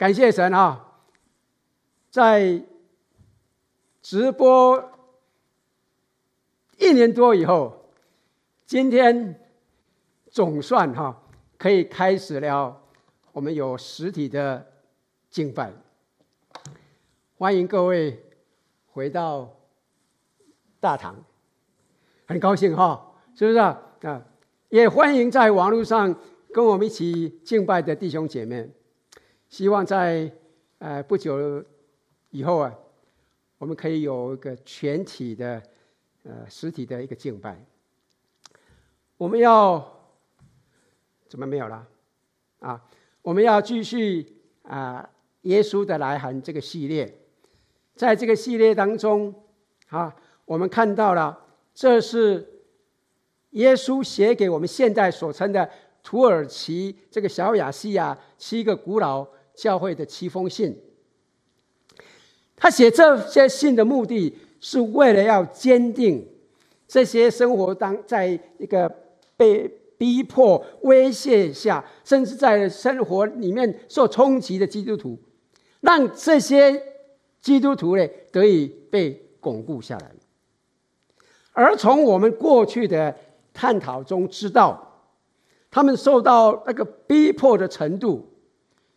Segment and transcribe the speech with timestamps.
[0.00, 0.96] 感谢神啊，
[2.10, 2.64] 在
[4.00, 4.92] 直播
[6.78, 7.84] 一年多以后，
[8.64, 9.38] 今天
[10.30, 11.22] 总算哈
[11.58, 12.80] 可以开始了，
[13.32, 14.66] 我们有实体的
[15.28, 15.70] 敬拜。
[17.36, 18.24] 欢迎各位
[18.92, 19.54] 回到
[20.80, 21.14] 大堂，
[22.24, 23.78] 很高兴哈，是不是啊？
[24.04, 24.22] 啊，
[24.70, 26.18] 也欢迎在网络上
[26.54, 28.70] 跟我们一起敬拜的弟兄姐妹。
[29.50, 30.32] 希望在
[30.78, 31.62] 呃不久
[32.30, 32.72] 以后啊，
[33.58, 35.60] 我们可以有一个全体的
[36.22, 37.66] 呃实体的一个敬拜。
[39.16, 39.84] 我们要
[41.28, 41.86] 怎么没有了？
[42.60, 42.80] 啊，
[43.22, 44.24] 我们要继续
[44.62, 45.10] 啊，
[45.42, 47.12] 耶稣的来函这个系列，
[47.96, 49.34] 在这个系列当中
[49.88, 52.62] 啊，我们看到了这是
[53.50, 55.68] 耶稣写给我们现在所称的
[56.04, 59.26] 土耳其这个小亚细亚七个古老。
[59.60, 60.74] 教会的七封信，
[62.56, 66.26] 他写这些信的目的是为了要坚定
[66.88, 68.90] 这些生活当在一个
[69.36, 75.18] 被逼迫、威胁下，甚至在生活里面受冲击的基督徒，
[75.82, 76.82] 让这些
[77.42, 80.10] 基督徒呢得以被巩固下来。
[81.52, 83.14] 而从我们过去的
[83.52, 85.02] 探讨中知道，
[85.70, 88.26] 他们受到那个逼迫的程度。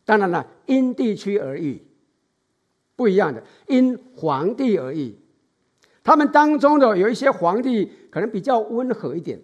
[0.06, 1.82] 当然了，因地区而异，
[2.96, 5.18] 不一样的，因皇帝而异。
[6.04, 9.42] 他们当中的有一些皇帝可能比较温和一点，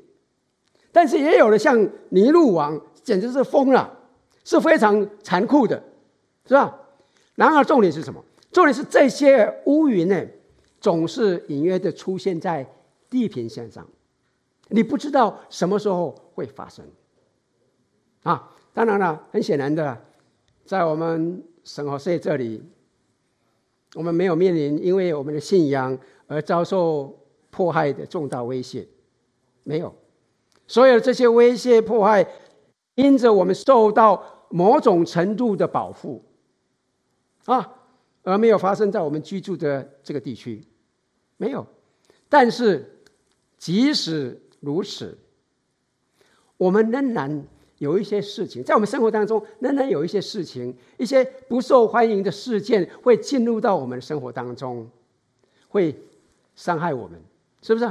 [0.91, 3.97] 但是也有的像尼禄王，简直是疯了，
[4.43, 5.81] 是非常残酷的，
[6.45, 6.77] 是吧？
[7.35, 8.21] 然而重点是什么？
[8.51, 10.21] 重点是这些乌云呢，
[10.81, 12.69] 总是隐约的出现在
[13.09, 13.87] 地平线上，
[14.67, 16.83] 你不知道什么时候会发生。
[18.23, 20.05] 啊，当然了，很显然的。
[20.69, 22.63] 在我们圣何塞这里，
[23.95, 28.87] 我们没有面临因为我们的信仰而遭受迫害的重大威胁，
[29.63, 29.91] 没有。
[30.67, 32.23] 所有这些威胁迫害，
[32.93, 36.23] 因着我们受到某种程度的保护，
[37.45, 37.73] 啊，
[38.21, 40.63] 而没有发生在我们居住的这个地区，
[41.37, 41.65] 没有。
[42.29, 43.01] 但是
[43.57, 45.17] 即使如此，
[46.57, 47.43] 我们仍然。
[47.79, 54.89] 有一些事情在我们生活当中，仍然有一些事情，一些不受欢迎的事件会进入到我们的生活当中，
[55.69, 55.97] 会
[56.55, 57.19] 伤害我们，
[57.61, 57.89] 是不是？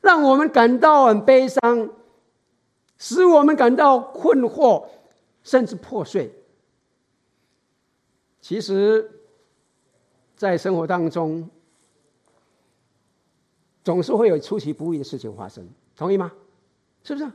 [0.00, 1.90] 让我们感到很悲伤，
[2.98, 4.86] 使我们感到困惑，
[5.42, 6.30] 甚至破碎。
[8.42, 9.10] 其实，
[10.36, 11.48] 在生活当中，
[13.82, 16.30] 总是会有出其不意的事情发生，同意吗？
[17.02, 17.30] 是不是？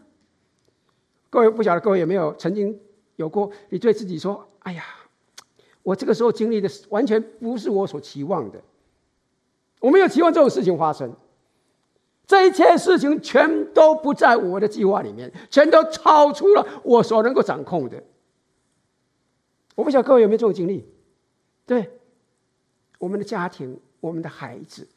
[1.29, 2.79] 各位不晓得，各位有没有曾经
[3.15, 3.51] 有过？
[3.69, 4.83] 你对自己说：“哎呀，
[5.83, 8.61] 我这个时候经历的完全不是我所期望的。
[9.79, 11.13] 我没有期望这种事情发生，
[12.25, 18.03] 这一切事情全都不在我的计划里面，全都超出了我所能够掌控的。”
[19.75, 20.85] 我不晓得各位有没有这种经历？
[21.65, 21.91] 对，
[22.97, 24.87] 我们的家庭，我们的孩子，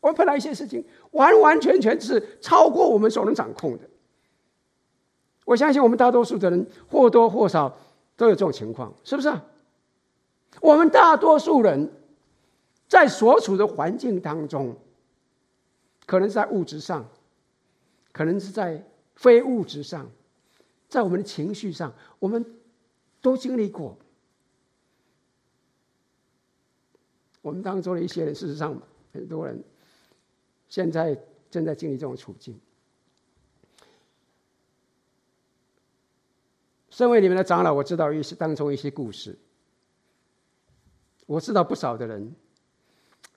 [0.00, 3.88] 我们碰到一些事情，完完全全是超过我们所能掌控的。
[5.44, 7.76] 我相信我们大多数的人或多或少
[8.16, 9.32] 都有这种情况，是不是？
[10.60, 11.90] 我们大多数人
[12.88, 14.76] 在所处的环境当中，
[16.06, 17.08] 可能在物质上，
[18.12, 18.82] 可能是在
[19.16, 20.08] 非物质上，
[20.88, 22.44] 在我们的情绪上，我们
[23.20, 23.98] 都经历过。
[27.42, 28.80] 我们当中的一些人，事实上
[29.12, 29.62] 很多人
[30.68, 31.14] 现在
[31.50, 32.58] 正在经历这种处境。
[36.94, 39.36] 身为你们的长老，我知道一些当中一些故事。
[41.26, 42.32] 我知道不少的人，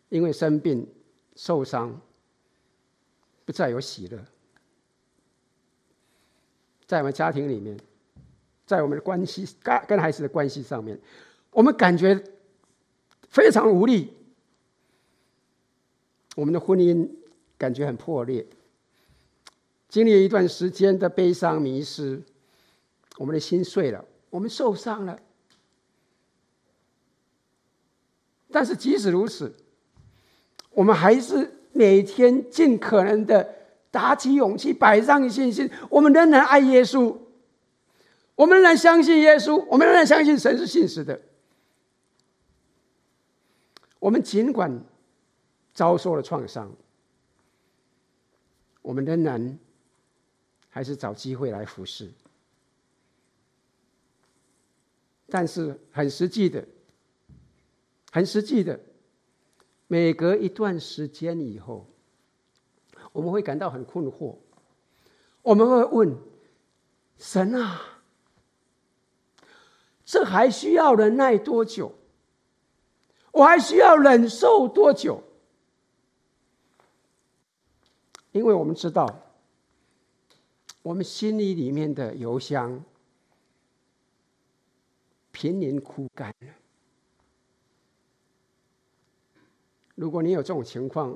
[0.10, 0.88] 因为生病、
[1.36, 2.00] 受伤，
[3.46, 4.24] 不再有喜乐。
[6.86, 7.76] 在我们家庭里面，
[8.68, 11.02] 在我们的关系、跟跟孩子的关系上面，
[11.50, 12.24] 我们感觉
[13.28, 14.14] 非常无力。
[16.36, 17.10] 我们的婚姻
[17.58, 18.46] 感觉很破裂，
[19.90, 22.22] 经历一段时间的悲伤、迷失。
[23.18, 25.20] 我们的心碎了，我们受伤了。
[28.50, 29.54] 但是即使如此，
[30.72, 33.56] 我们还是每天尽可能的
[33.92, 35.70] 打起勇气，摆上信心。
[35.90, 37.18] 我们仍然爱耶稣，
[38.36, 41.20] 我们仍然相信耶稣，我们仍然相信神是信实的。
[44.00, 44.80] 我们尽管
[45.74, 46.72] 遭受了创伤，
[48.82, 49.60] 我们仍然
[50.70, 52.10] 还是找机会来服侍。
[55.30, 56.66] 但是很实际的，
[58.12, 58.80] 很实际的，
[59.88, 61.88] 每隔一段时间以后，
[63.12, 64.38] 我们会感到很困惑，
[65.42, 66.18] 我们会问
[67.18, 67.82] 神啊，
[70.06, 71.94] 这还需要忍耐多久？
[73.32, 75.22] 我还需要忍受多久？
[78.32, 79.34] 因为我们知道，
[80.84, 82.84] 我们心里里面的油箱
[85.40, 86.48] 濒临枯干了。
[89.94, 91.16] 如果你有这种情况，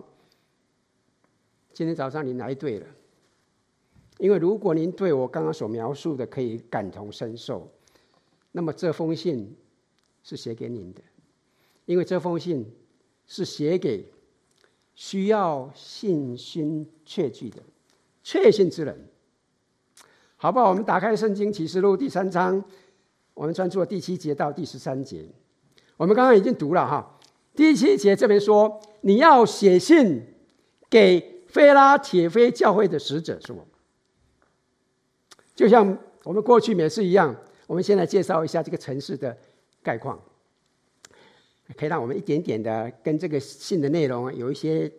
[1.74, 2.86] 今天早上你来对了。
[4.20, 7.68] 因为如果您对我刚刚所描述的可以感同身受，
[8.52, 9.58] 那么这封信
[10.22, 11.02] 是写给您的，
[11.86, 12.72] 因为这封信
[13.26, 14.06] 是写给。
[14.94, 17.64] 需要信心确据的
[18.22, 19.08] 确信之人，
[20.36, 20.70] 好不好？
[20.70, 22.64] 我们打开圣经启示录第三章，
[23.42, 25.26] 我们专注第七节到第十三节。
[25.98, 27.18] 我们刚刚已经读了哈，
[27.56, 30.24] 第七节这边说，你要写信
[30.88, 33.66] 给菲拉铁非教会的使者，是我。
[35.56, 37.36] 就像我们过去每次一样，
[37.66, 39.36] 我们先来介绍一下这个城市的
[39.82, 40.22] 概况。
[41.76, 44.92] 可以让我们一点点的跟这个信的内容有一些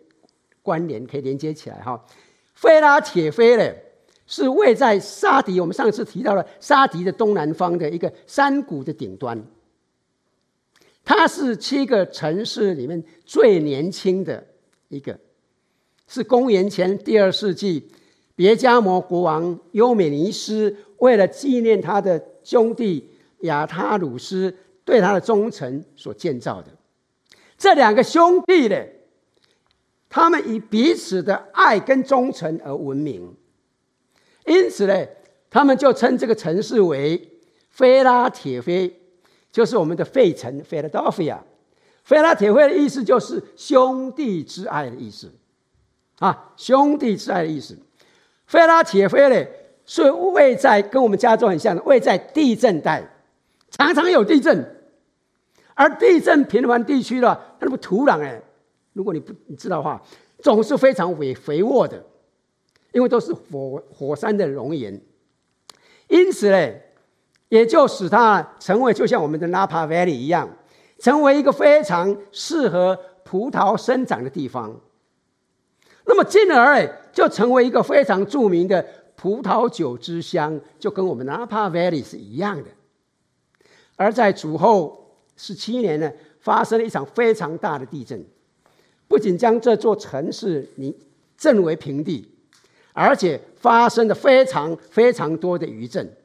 [0.61, 2.05] 关联，可以连接起来哈。
[2.55, 3.73] 菲拉铁非呢，
[4.25, 9.43] 是位在沙迪，我们上次提到了沙迪的东南方的一个山谷的顶端。
[11.03, 14.43] 它是七个城市里面最年轻的
[14.89, 15.19] 一个，
[16.07, 17.89] 是公元前第二世纪
[18.35, 23.09] 别加摩国王优美尼斯为了纪念他的兄弟
[23.41, 24.55] 亚他鲁斯。
[24.85, 26.67] 对他的忠诚所建造的，
[27.57, 28.75] 这两个兄弟呢，
[30.09, 33.33] 他们以彼此的爱跟忠诚而闻名，
[34.45, 35.05] 因此呢，
[35.49, 37.29] 他们就称这个城市为
[37.69, 38.93] 菲拉铁菲，
[39.51, 41.37] 就是我们的费城 （Philadelphia）。
[42.03, 45.31] 非拉铁菲的意思就是兄弟之爱的意思，
[46.19, 47.77] 啊，兄弟之爱的意思。
[48.45, 49.47] 菲拉铁菲呢，
[49.85, 53.09] 是位在跟我们加州很像的，位在地震带。
[53.71, 54.63] 常常有地震，
[55.73, 58.39] 而地震频繁地区的它那个土壤哎，
[58.91, 59.99] 如果你不你知道的话，
[60.39, 62.05] 总是非常肥肥沃的，
[62.93, 65.01] 因为都是火火山的熔岩，
[66.07, 66.73] 因此呢，
[67.49, 70.47] 也就使它成为就像我们的 Napa Valley 一样，
[70.99, 74.79] 成为一个非常适合葡萄生长的地方。
[76.05, 78.85] 那么进而，就成为一个非常著名的
[79.15, 82.69] 葡萄酒之乡，就跟我们 Napa Valley 是一样的。
[83.95, 88.23] 而在主后十七年呢，发生了一场非常大的地震，
[89.07, 90.95] 不仅将这座城市你
[91.37, 92.32] 震为平地，
[92.93, 96.15] 而且发生了非常非常多的余震。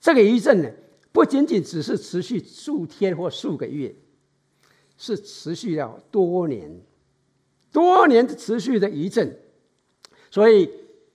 [0.00, 0.70] 这个余震呢，
[1.12, 3.94] 不仅仅只是持续数天或数个月，
[4.96, 6.80] 是持续了多年，
[7.70, 9.38] 多年的持续的余震。
[10.30, 10.70] 所以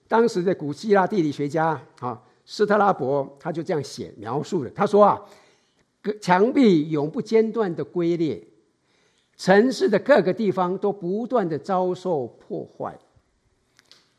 [0.06, 5.20] 当时的古希腊地理学家啊，斯特拉博他就这样写描述的，他说啊。
[6.20, 8.44] 墙壁永不间断的龟裂，
[9.36, 12.98] 城市的各个地方都不断的遭受破坏。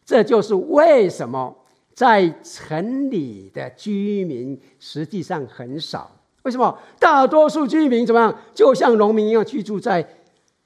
[0.06, 1.56] 这就是为什么
[1.94, 6.20] 在城里的居民实际上很少。
[6.44, 8.38] 为什么大多数居民怎么样？
[8.54, 10.06] 就像农民一样居住在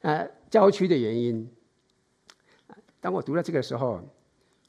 [0.02, 1.48] 呃郊区的原因。
[3.00, 4.02] 当我读到这个时候，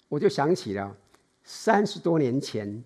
[0.09, 0.95] 我就想起了
[1.43, 2.85] 三十多年前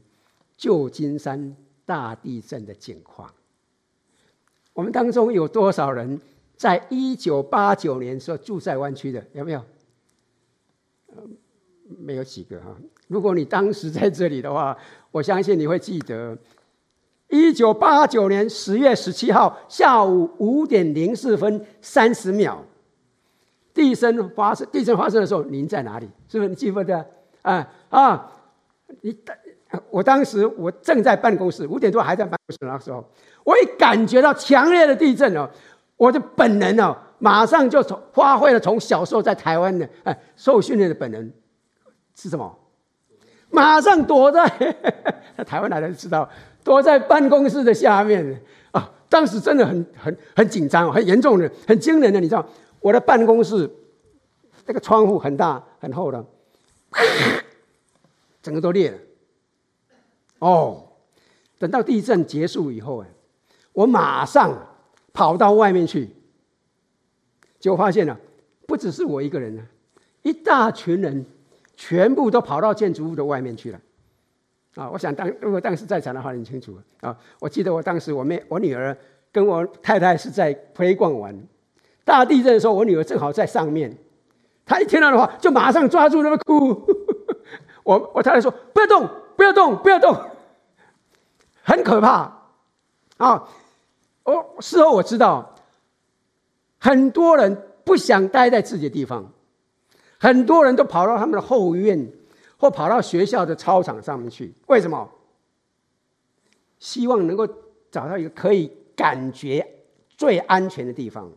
[0.57, 3.29] 旧金山大地震的景况。
[4.73, 6.21] 我们当中有多少人
[6.57, 9.27] 在一九八九年时候住在湾区的？
[9.33, 9.65] 有没有？
[11.99, 12.75] 没有几个哈。
[13.09, 14.77] 如果你当时在这里的话，
[15.11, 16.37] 我相信你会记得，
[17.29, 22.65] 一九八九年十月十七号下午五点零四分三十秒，
[23.75, 24.67] 地震发生。
[24.73, 26.09] 地震发生的时候，您在哪里？
[26.29, 27.05] 是不是你记不得？
[27.43, 28.33] 啊啊！
[29.01, 29.17] 你
[29.91, 33.05] 我当时我正在办公室，五点多还在办公室那时候。
[33.43, 35.49] 我一感觉到强烈的地震哦，
[35.97, 41.33] 我的本能哦，马上就从发挥了从小时候在台湾的哎受训练的本能
[42.15, 42.59] 是什么？
[43.51, 44.47] 马上躲在
[45.47, 46.29] 台湾来的知道，
[46.65, 48.41] 躲在办公室的下面
[48.71, 48.91] 啊！
[49.09, 52.47] 当时真的很很很紧张，很严重的，很惊人的，你知道，
[52.81, 53.71] 我的办公室
[54.67, 56.25] 那个窗户很大很厚的，
[58.43, 58.99] 整个都裂了。
[60.39, 60.89] 哦，
[61.59, 63.09] 等到地震结束以后哎。
[63.75, 64.55] 我马上
[65.15, 66.11] 跑到外面去，
[67.59, 68.19] 结果发现了，
[68.67, 69.63] 不只是我一个人呢，
[70.21, 71.25] 一大群人
[71.77, 73.81] 全部都跑到建筑物的外面去了。
[74.75, 77.17] 啊，我想当如果当时在场的话，很清楚啊。
[77.39, 78.97] 我记得我当时我妹我女儿
[79.31, 81.37] 跟我太太是在回逛完
[82.05, 83.95] 大地震的时候，我女儿正好在上面，
[84.65, 86.71] 她一听到的话就马上抓住那个哭。
[87.85, 90.17] 我我太太说不要动，不要动，不要动，
[91.63, 92.33] 很可怕
[93.19, 93.49] 啊。
[94.25, 95.55] 我事后我知道，
[96.79, 99.31] 很多人不想待在自己的地方，
[100.23, 102.11] 很多人都跑到他们的后院。
[102.63, 105.11] 或跑到学校的操场上面去，为什么？
[106.79, 107.45] 希望能够
[107.91, 109.69] 找到一个可以感觉
[110.17, 111.29] 最安全的地方。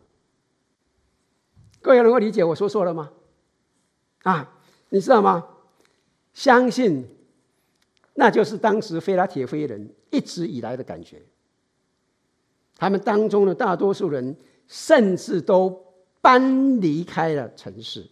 [1.82, 3.10] 各位能够理解我说错了吗？
[4.22, 4.56] 啊，
[4.90, 5.48] 你知道吗？
[6.32, 7.04] 相信，
[8.14, 11.20] 那就是当时菲拉铁菲人一直以来的感觉。
[12.76, 14.36] 他们当中的大多数人，
[14.68, 15.76] 甚至都
[16.20, 18.06] 搬离开了城市。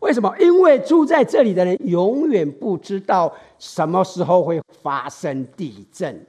[0.00, 0.34] 为什么？
[0.38, 6.26] 因为住在这里的人永远不知道什么时候会发生地震，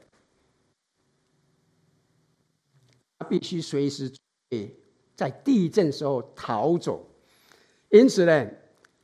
[3.29, 4.11] 必须随时
[5.15, 7.05] 在地震时候逃走。
[7.89, 8.47] 因此呢，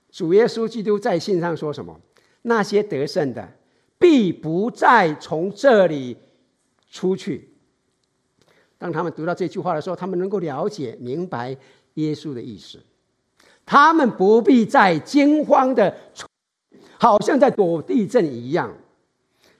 [0.10, 2.00] 主耶稣基督在信上说什么？
[2.43, 3.53] 那些得胜的
[3.98, 6.17] 必不再从这里
[6.89, 7.50] 出去。
[8.77, 11.55] 当他们读到这句话的时候，他们能够了解明白
[11.96, 12.82] 耶稣的意思。
[13.65, 15.96] 他们不必再惊慌的，
[16.98, 18.75] 好像在躲地震一样。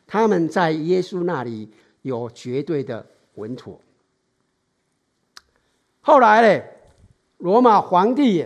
[0.06, 1.70] 他们在耶稣那里
[2.02, 3.06] 有绝对的
[3.36, 3.80] 稳妥。
[6.02, 6.64] 后来呢，
[7.38, 8.46] 罗马皇帝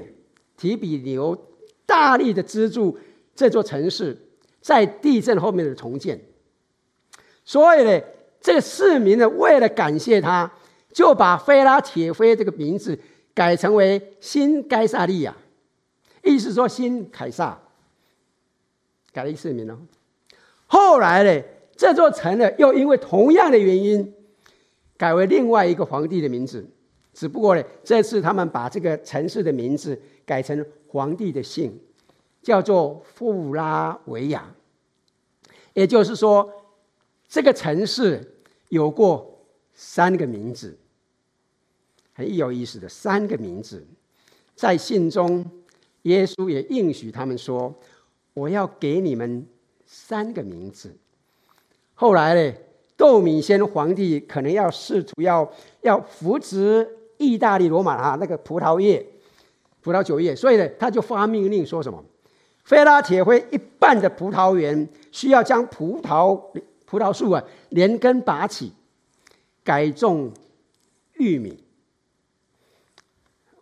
[0.55, 1.37] 提比留
[1.85, 2.97] 大力的资助
[3.35, 4.17] 这座城市
[4.61, 6.21] 在地震后面的重建。
[7.43, 7.99] 所以呢，
[8.39, 10.49] 这个市民呢，为了感谢他，
[10.93, 12.97] 就把菲拉铁非这个名字
[13.33, 15.35] 改成为新该萨利亚。
[16.27, 17.59] 意思说新凯撒
[19.11, 19.79] 改了一次名哦。
[20.67, 21.43] 后来呢，
[21.75, 24.13] 这座城呢又因为同样的原因
[24.97, 26.67] 改为另外一个皇帝的名字。
[27.13, 31.79] 只不过呢，这次他们把这个城市的名字改成皇帝的姓，
[32.43, 34.53] 叫做富拉维亚。
[35.73, 36.47] 也就是说，
[37.27, 39.41] 这个城市有过
[39.73, 40.77] 三个名字，
[42.13, 43.85] 很有意思的三个名字，
[44.55, 45.43] 在信中。
[46.07, 47.73] 耶稣也应许他们说
[48.33, 49.45] ：“我要给你们
[49.85, 50.95] 三个名字。”
[51.93, 52.57] 后来呢，
[52.95, 56.87] 窦米先皇帝可能要试图要要扶植
[57.17, 59.05] 意大利罗马啊那个葡萄业、
[59.81, 62.03] 葡萄酒业，所以呢，他就发命令说什么
[62.63, 66.39] ：“非拉铁非一半的葡萄园需要将葡萄
[66.85, 68.71] 葡萄树啊连根拔起，
[69.63, 70.31] 改种
[71.15, 71.61] 玉米。”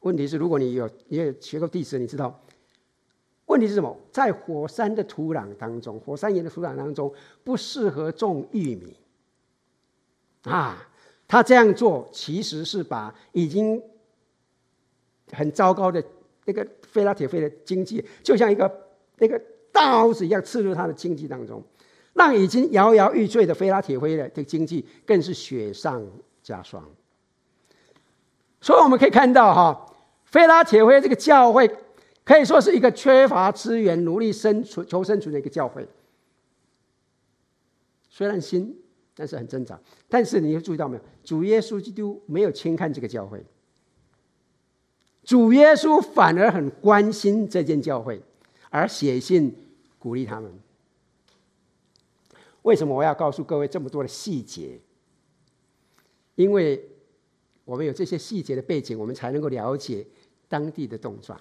[0.06, 2.40] 问题是，如果你有也学过地质，你知道
[3.48, 3.98] 问题是什么？
[4.12, 7.12] 在火山的土壤当中，火山岩的土壤当中
[7.44, 8.96] 不适合种玉米
[10.44, 10.88] 啊。
[11.28, 13.82] 他这样做其实是把已经
[15.32, 16.04] 很糟糕的
[16.46, 18.72] 那个非拉铁非的经济，就像一个
[19.18, 21.64] 那个刀子一样刺入他的经济当中，
[22.14, 26.06] 让已经摇摇欲坠的非拉铁非的这个经济更是雪上
[26.44, 26.88] 加霜。
[28.62, 29.92] 所以我们可以看到哈。
[30.36, 31.65] 非拉铁会这个教会
[32.25, 35.88] 可以说是一个缺乏资源、努力生存、求生存的一个教会。
[38.10, 38.75] 虽然新，
[39.15, 39.80] 但是很挣扎。
[40.10, 41.04] 但是你注意到没有？
[41.24, 43.46] 主耶稣基督没有轻看这个教会，
[45.24, 48.22] 主耶稣反而很关心这间教会，
[48.70, 49.56] 而写信
[49.98, 50.51] 鼓励他们。
[52.63, 54.82] 为什么我要告诉各位这么多的细节？
[56.36, 56.89] 因为
[57.63, 60.06] 我们有这些细节的背景，我们才能够了解。
[60.48, 61.40] 当地的动状，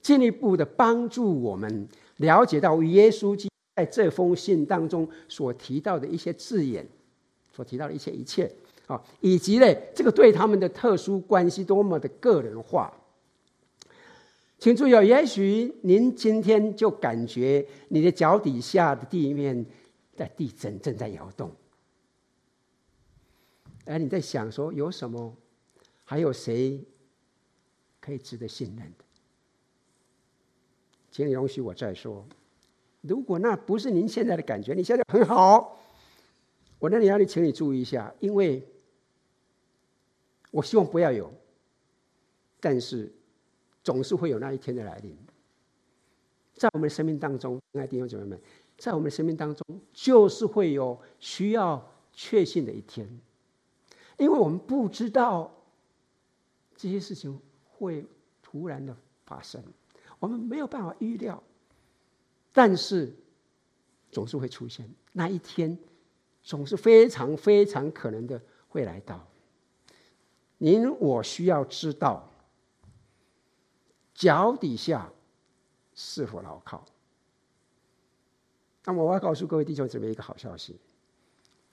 [0.00, 6.86] 进一步的帮助我们了解到耶稣基在这封信当中所提到的一些字眼，
[7.54, 8.50] 所提到的一些一切
[8.86, 12.92] 啊，以及呢，这个对他们的特殊关系多么的个人化。
[14.58, 19.64] 请注意哦，也许您今天就感觉你的脚底下的地面
[20.16, 21.52] 在地震，正在摇动，
[23.84, 25.32] 而你在想说有什么，
[26.04, 26.80] 还有谁？
[28.08, 29.04] 可以值得信任的，
[31.10, 32.26] 请你容许我再说。
[33.02, 35.78] 如果那不是您现在的感觉，你现在很好，
[36.78, 38.66] 我那里要你，请你注意一下，因为
[40.50, 41.30] 我希望不要有，
[42.60, 43.12] 但是
[43.84, 45.14] 总是会有那一天的来临。
[46.54, 48.40] 在我们的生命当中，亲爱的弟兄姐妹们，
[48.78, 53.06] 在我们的生命当中，就是会有需要确信的一天，
[54.16, 55.54] 因为我们不知道
[56.74, 57.38] 这些事情。
[57.78, 58.04] 会
[58.42, 59.62] 突然的发生，
[60.18, 61.42] 我们没有办法预料。
[62.52, 63.14] 但是，
[64.10, 65.78] 总是会出现，那一天
[66.42, 69.24] 总是非常非常可能的会来到。
[70.56, 72.28] 您我需要知道，
[74.12, 75.12] 脚底下
[75.94, 76.84] 是否牢靠。
[78.84, 80.80] 那么我要告诉各位弟兄姊妹一个好消息，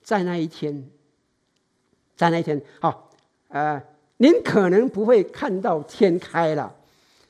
[0.02, 0.88] 在那一天，
[2.14, 3.10] 在那一天，好，
[3.48, 3.82] 呃，
[4.18, 6.74] 您可能不会看到天开了，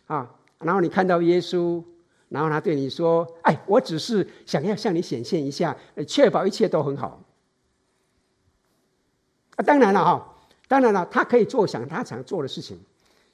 [0.07, 1.83] 啊，然后你看到耶稣。
[2.29, 5.77] 然后他对你说：“哎，我只是想要向你显现一下，
[6.09, 7.23] 确保一切都很好。”
[9.55, 12.77] 啊，当然了哈，当然了，他可以做想他想做的事情。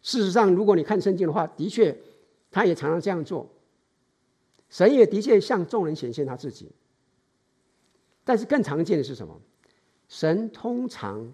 [0.03, 1.97] 事实上，如果你看圣经的话，的确，
[2.51, 3.49] 他也常常这样做。
[4.69, 6.71] 神也的确向众人显现他自己。
[8.25, 9.41] 但是更常见的是什么？
[10.07, 11.33] 神通常，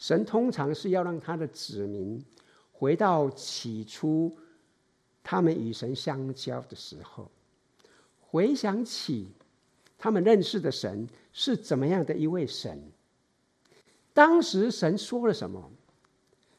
[0.00, 2.20] 神通常是要让他的子民
[2.72, 4.36] 回到起初。
[5.22, 7.30] 他们与神相交的时候，
[8.20, 9.28] 回想起
[9.98, 12.82] 他们认识的神是怎么样的一位神，
[14.14, 15.70] 当时神说了什么，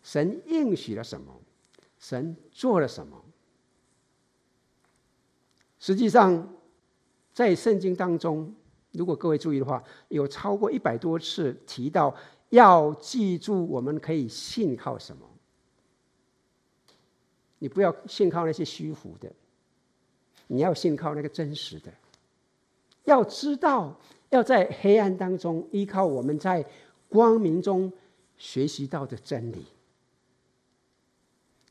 [0.03, 1.33] 神应许了什么，
[1.99, 3.19] 神做了什么。
[5.79, 6.53] 实际上，
[7.33, 8.53] 在圣经当中，
[8.91, 12.15] 如果各位注意的话，有超过一百多次提到
[12.51, 15.27] 要记住我们可以信靠什么。
[17.59, 19.31] 你不要信靠那些虚浮的，
[20.47, 21.91] 你要信靠那个真实的。
[23.03, 26.65] 要知道，要在黑暗当中依靠我们在
[27.09, 27.91] 光明中
[28.37, 29.65] 学习到的真理。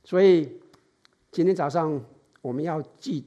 [0.05, 0.61] 所以
[1.31, 2.05] 今天早上
[2.41, 3.25] 我们要记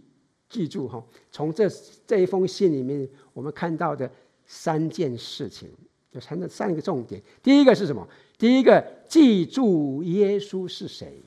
[0.49, 1.69] 记住哈，从这
[2.07, 4.09] 这一封信里面我们看到的
[4.45, 5.69] 三件事情，
[6.13, 7.21] 就三个三个重点。
[7.41, 8.07] 第一个是什么？
[8.37, 11.21] 第一个，记住耶稣是谁。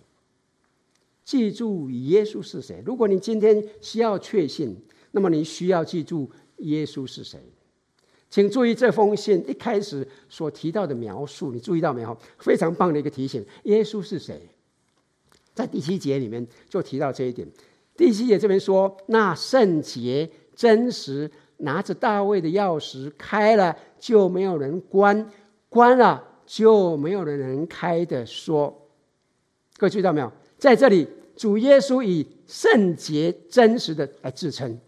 [1.25, 2.81] 记住耶稣是谁？
[2.87, 4.77] 如果你今天需要确信，
[5.11, 7.41] 那么你需要记住耶稣是谁。
[8.31, 12.17] 请注意这封信一开始所提到的描述，你注意到没有？
[12.39, 13.45] 非常棒的一个提醒。
[13.65, 14.41] 耶稣是谁？
[15.55, 17.49] 在第七节里面就提到这一点。
[17.97, 25.31] 第七节这边说：“那圣洁真实，拿着大卫的钥匙，开了就没有人关，
[25.69, 28.89] 关了就没有人能开的。”说，
[29.77, 30.33] 各位注意到没有？
[30.59, 34.79] 在这里，主耶稣以圣洁真实的来自称，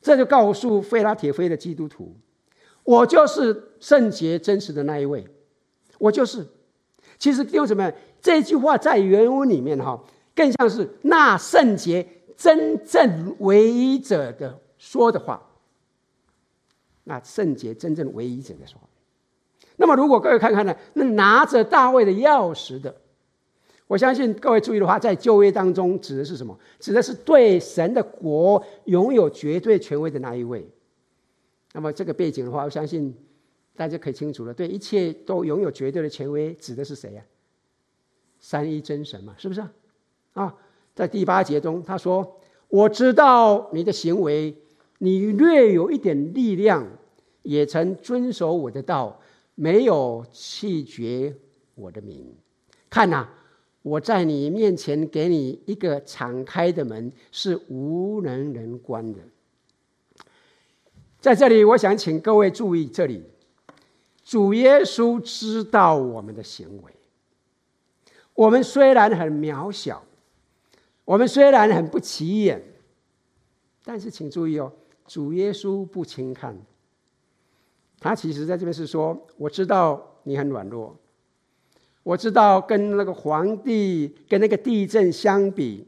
[0.00, 2.14] 这就告诉非拉铁非的基督徒：
[2.84, 5.26] 我就是圣洁真实的那一位，
[5.98, 6.46] 我就是。
[7.18, 10.02] 其实弟兄姊妹，这句话在原文里面哈，
[10.34, 12.04] 更像是那圣洁
[12.42, 15.48] 真正唯一者的说的话。
[17.04, 18.88] 那圣洁真正唯一者的说话。
[19.76, 22.92] 那么，如果各位看看呢，那拿着大卫的钥匙的。
[23.86, 26.58] 我相信各位注意的话，在旧约当中指的是什么？
[26.80, 30.68] 指的是对神的国拥有绝对权威的那一位。
[31.72, 33.14] 那么这个背景的话，我相信
[33.76, 34.52] 大家可以清楚了。
[34.52, 37.22] 对一切都拥有绝对的权威，指的是谁呀？
[38.40, 39.62] 三一真神嘛，是不是？
[40.32, 40.54] 啊，
[40.94, 44.56] 在第八节中他说：“我知道你的行为，
[44.98, 46.86] 你略有一点力量，
[47.42, 49.20] 也曾遵守我的道，
[49.54, 51.34] 没有弃绝
[51.74, 52.34] 我的名。
[52.88, 53.28] 看呐。”
[53.84, 59.18] 我在你面前给你一个敞开的门，是无人能关的。
[61.18, 63.24] 在这里，我想请各位注意，这里
[64.22, 66.92] 主耶稣知道我们的行为。
[68.34, 70.04] 我们虽然很渺小，
[71.04, 72.62] 我们虽然很不起眼，
[73.84, 74.72] 但是请注意哦，
[75.06, 76.56] 主耶稣不轻看。
[77.98, 80.96] 他其实在这边是说，我知道你很软弱。
[82.04, 85.86] 我知道跟那个皇帝、跟那个地震相比，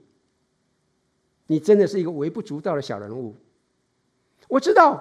[1.49, 3.35] 你真的是一个微不足道的小人物。
[4.49, 4.93] 我知道，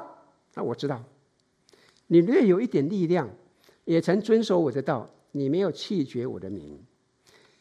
[0.55, 1.03] 啊，我知道，
[2.07, 3.29] 你略有一点力量，
[3.85, 6.79] 也曾遵守我的道，你没有弃绝我的名。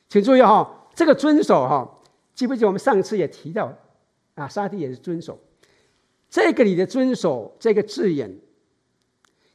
[0.09, 2.01] 请注意哈，这个遵守哈，
[2.35, 3.77] 记不记得我们上次也提到
[4.35, 4.49] 啊？
[4.49, 5.38] 沙地也是遵守。
[6.31, 8.35] 这个里的遵守这个字眼，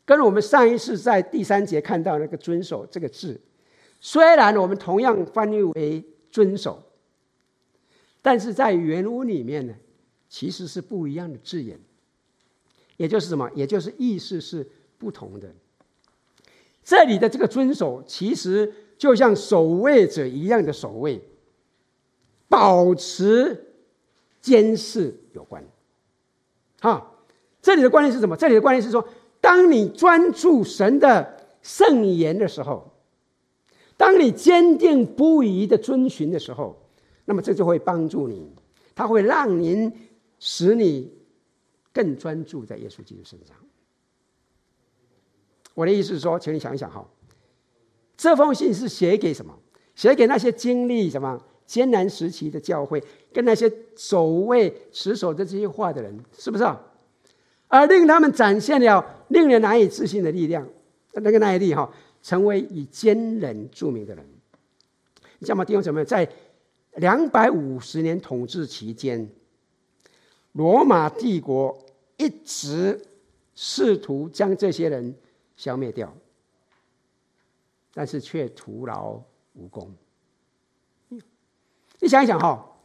[0.05, 3.41] 跟我们上一次在第三节看到那个遵守这个字。
[3.99, 6.83] 虽然我们同样翻译为遵守，
[8.21, 9.73] 但是在原文里面呢，
[10.29, 11.79] 其实是不一样的字眼，
[12.97, 13.49] 也就是什么？
[13.55, 15.51] 也就是意思是不同的。
[16.83, 21.19] 这里的这个遵守，其实就像守卫者一样的守卫，
[22.47, 23.73] 保持
[24.41, 25.63] 监视有关。
[26.81, 27.11] 哈，
[27.61, 28.35] 这里的观念是什么？
[28.35, 29.07] 这里的观念是说，
[29.41, 32.93] 当你专注神的圣言的时候。
[33.99, 36.79] 当你坚定不移的遵循的时候，
[37.25, 38.53] 那么这就会帮助你，
[38.93, 39.91] 它会让您
[40.37, 41.11] 使你
[41.91, 43.57] 更专注在耶稣基督身上。
[45.73, 47.09] 我的意思是说，请你想一想哈，
[48.15, 49.57] 这封信是写给什么？
[49.95, 56.81] 写给那些经历什么艰难时期的教会，跟那些守卫持守着这些话的人，是不是啊？
[57.67, 60.67] 而令他们展现了令人难以置信的力量，
[61.13, 64.25] 那个耐力哈，成为以坚忍著名的人。
[65.37, 65.63] 你知道吗？
[65.63, 66.27] 弟兄姊妹，在
[66.95, 69.29] 两百五十年统治期间，
[70.53, 71.77] 罗马帝国
[72.15, 72.99] 一直
[73.53, 75.13] 试图将这些人。
[75.57, 76.15] 消灭掉，
[77.95, 79.19] 但是却徒劳
[79.55, 79.91] 无功。
[81.99, 82.77] 你想一想哈，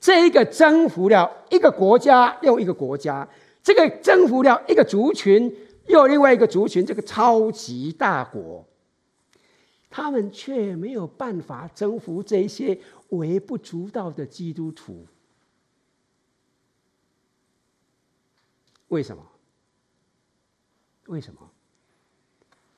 [0.00, 3.28] 这一个征服了一个国家又一个国家，
[3.62, 5.54] 这个征服了一个族群
[5.86, 8.66] 又另外一个族群，这个超级大国，
[9.90, 12.78] 他们却没有办法征服这些
[13.10, 15.06] 微不足道的基督徒。
[18.88, 19.22] 为什么？
[21.06, 21.50] 为什么？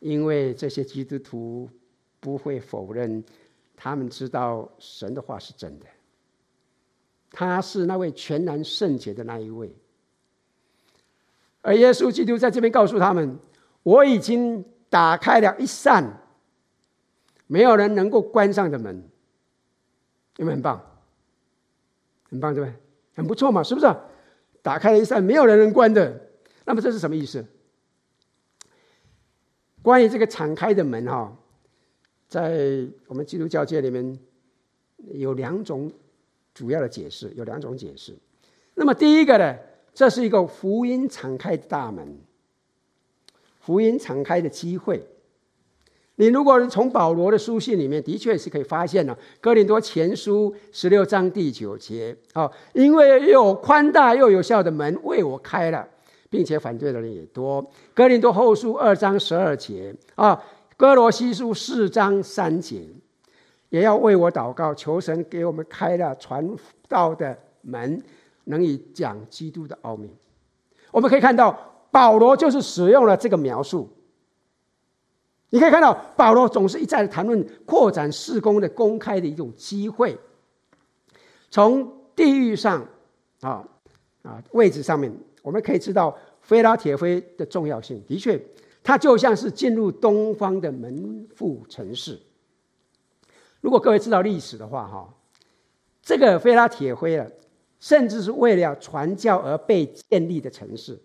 [0.01, 1.71] 因为这些基督徒
[2.21, 3.25] 不会否认，
[3.77, 5.87] 他们知道神的话是真的，
[7.31, 9.73] 他是那位全然圣洁的那一位。
[11.61, 13.39] 而耶稣基督在这边告诉他们
[13.83, 16.23] ：“我已经打开了一扇
[17.47, 19.03] 没有人能够关上的门。”
[20.39, 20.81] 有没有很棒？
[22.31, 22.77] 很棒，对不对？
[23.15, 23.95] 很不错嘛，是不是？
[24.63, 26.29] 打开了一扇没有人能关的。
[26.65, 27.45] 那么这是什么意思？
[29.83, 31.37] 关于这个敞开的门哈，
[32.29, 34.19] 在我们基督教界里面
[35.13, 35.91] 有两种
[36.53, 38.15] 主要的解释，有两种解释。
[38.75, 39.57] 那么第一个呢，
[39.95, 42.19] 这是一个福音敞开的大门，
[43.61, 45.07] 福音敞开的机会。
[46.17, 55.89] 你如果从保罗的书信里面，的确是可以发现了《哥林多前书》十六章第九节啊，因为有宽大又有效的门为我开了。
[56.29, 57.65] 并且反对的人也多。
[57.95, 60.39] 哥林多后书二章十二节啊，
[60.77, 62.83] 哥罗西书四章三节，
[63.71, 66.47] 也要为我祷告，求神给我们开了传
[66.87, 68.03] 道的门，
[68.45, 70.11] 能以讲基督的奥秘。
[70.91, 71.59] 我们可以看到，
[71.91, 73.89] 保罗就是使用了这个描述。
[75.49, 80.19] 你可以看到，保罗总是一再的谈论扩展事工的公开的一种机会，
[81.51, 82.87] 从地域上
[83.41, 83.67] 啊
[84.23, 85.11] 啊位置上面。
[85.41, 88.03] 我们可以知道，菲拉铁非的重要性。
[88.07, 88.39] 的确，
[88.87, 92.21] 它就像是进入东方的门户城市。
[93.61, 95.13] 如果各位知道历史的话，哈，
[96.01, 97.27] 这个非拉铁非啊，
[97.81, 100.97] 甚至是为了传教而被建立的城市。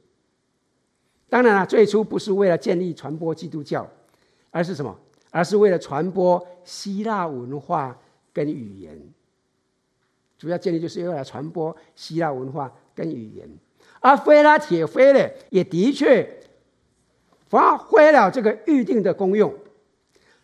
[1.28, 3.90] 当然了，最初不是为了建立传播基督教，
[4.52, 4.96] 而是什么？
[5.32, 8.00] 而是为了传播希腊文化
[8.32, 8.96] 跟语言。
[10.38, 13.50] 主要建立就是为了传播希腊文化跟语言。
[14.02, 16.41] 而非拉铁非呢，也的确
[17.52, 19.54] 发挥了这个预定的功用。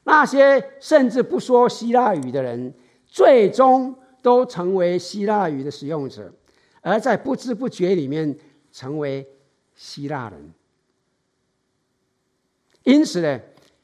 [0.03, 2.73] 那些甚至不说希腊语的人，
[3.05, 6.29] 最终都成为希腊语的使用者，
[6.81, 8.37] 而在不知不觉里面
[8.73, 9.25] 成为
[9.73, 10.53] 希腊人。
[12.83, 13.39] 因此呢，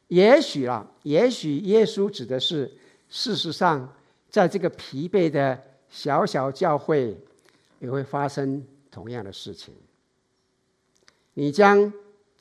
[0.09, 2.69] 也许啊，也许耶稣指的是，
[3.07, 3.93] 事实上，
[4.29, 7.17] 在这个疲惫的小小教会，
[7.79, 8.65] 也会发生。
[8.91, 9.73] 同样的事情，
[11.33, 11.91] 你将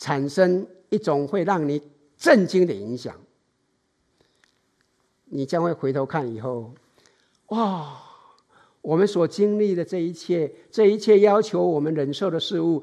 [0.03, 1.81] 产生一种会让你
[2.17, 3.15] 震惊的影响。
[5.27, 6.75] 你将会回头看以后，
[7.51, 8.03] 哇！
[8.81, 12.83] 我们所经历的这一切，这一切要求我们忍受的事物，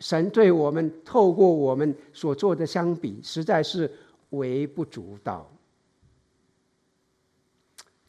[0.00, 3.88] 神对我们透过我们所做的相比，实在是
[4.30, 5.48] 微不足道。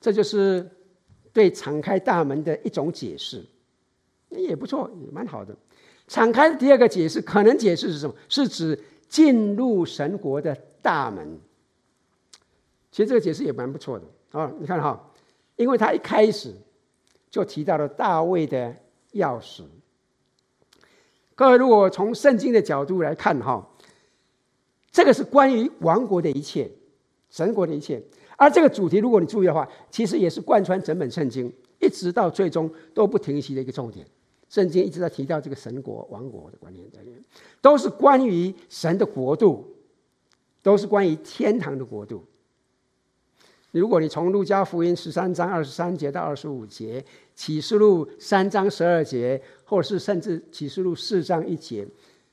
[0.02, 0.67] 这就是
[1.32, 3.46] 对敞开大门的一种解释。
[4.32, 5.56] 也不错，也蛮好的。
[6.08, 8.16] 敞开的第二个解释，可能解释是什么？
[8.30, 11.39] 是指进入神国的大门。
[12.92, 14.06] 其实这个解释也蛮不错的
[14.38, 14.52] 啊！
[14.60, 15.12] 你看哈，
[15.56, 16.54] 因为他一开始
[17.30, 18.76] 就提到了大卫的
[19.13, 19.63] 钥匙。
[21.34, 23.68] 各位如果从圣经的角度来看哈，
[24.92, 26.70] 这个是关于王国的一切，
[27.32, 28.04] 神国的一切。
[28.38, 34.06] 而这个主题，如果你注意的话，其实也是贯穿整本圣经，一直到最终都不停息的一个重点。
[34.54, 37.20] 圣经一直在提到这个神国、王国的观念在里面，
[37.60, 39.66] 都是关于神的国度，
[40.62, 42.24] 都是关于天堂的国度。
[43.72, 51.88] 如果你从路加福音十三章二十三节到二十五节，启示录三章十二节，或者是甚至启示录四章一节，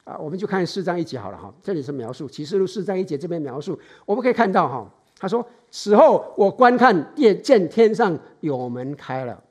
[0.04, 1.50] 啊，我们就看四章一节好了哈。
[1.62, 4.86] 这里是描述启示录四章一节这边描述，我们可以看到哈，
[5.18, 9.42] 他说：“此后我观看，也见天上有门开了。”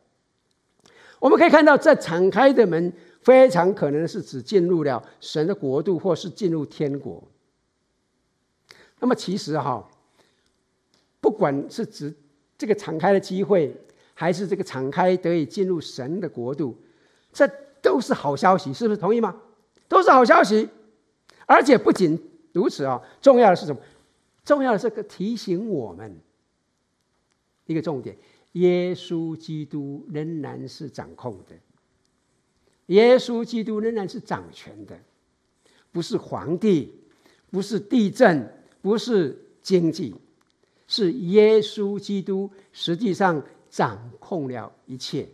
[1.19, 7.21] 我们可以看到，这敞开的门非常可能是指进入了神的国度，或是进入天国。
[8.99, 9.89] 那么其实哈，
[11.21, 12.13] 不管是指
[12.58, 13.75] 这个敞开的机会，
[14.13, 16.77] 还是这个敞开得以进入神的国度，
[17.32, 17.49] 这
[17.82, 18.99] 都是好消息，是不是？
[18.99, 19.36] 同意吗？
[19.88, 20.69] 都是好消息。
[21.45, 22.17] 而且不仅
[22.53, 23.82] 如此啊，重要的是什么？
[24.45, 26.19] 重要的是个提醒我们
[27.65, 28.17] 一个重点：
[28.53, 31.55] 耶稣基督仍然是掌控的，
[32.88, 34.99] 耶稣基督仍然是掌权的，
[35.91, 36.93] 不是皇帝，
[37.51, 38.55] 不是地震。
[38.81, 40.15] 不是经济，
[40.88, 45.27] 是耶稣基督实际上掌控了一切。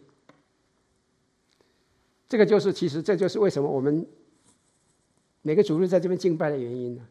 [2.28, 4.04] 这个就是，其实这就是为什么我们
[5.44, 7.08] 每个主日在这边敬拜的原因呢？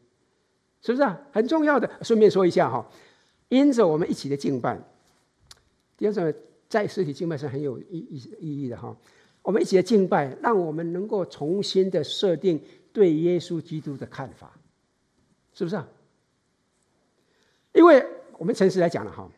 [0.82, 1.20] 是不是啊？
[1.30, 1.88] 很重要的。
[2.02, 2.90] 顺便说一下哈，
[3.48, 4.76] 因着我们一起的敬拜，
[5.96, 6.34] 第二种
[6.68, 8.96] 在实体敬拜是很有意意意义的哈。
[9.42, 14.58] 我们一起的敬拜，让我们能够重新的设定对耶稣基督的看法，
[15.52, 15.86] 是不是啊？
[17.74, 18.06] 因为
[18.38, 19.30] 我们诚实来讲了哈，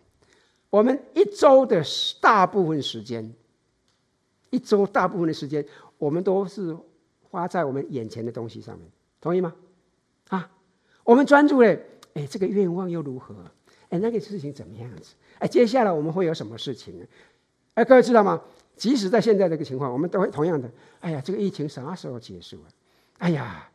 [0.71, 1.83] 我们一周的
[2.21, 3.35] 大部分时间，
[4.51, 5.66] 一周大部分的时间，
[5.99, 6.77] 我们都是
[7.23, 8.88] 花在我们眼前的东西上面，
[9.21, 9.55] 同意吗？
[10.29, 10.51] 啊，
[11.03, 11.81] 我们专注的，
[12.14, 13.35] 哎，这个愿望又如何？
[13.90, 15.14] 哎，那个事情怎么样子？
[15.38, 17.07] 哎，接下来我们会有什么事情呢？
[17.75, 18.42] 哎，各位知道吗？
[18.77, 20.70] 即使在现在这个情况，我们都会同样的，
[21.01, 22.66] 哎呀，这个疫情什么时候结束啊？
[23.18, 23.70] 哎呀，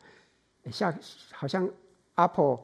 [0.70, 0.94] 下
[1.32, 1.68] 好像
[2.14, 2.60] Apple。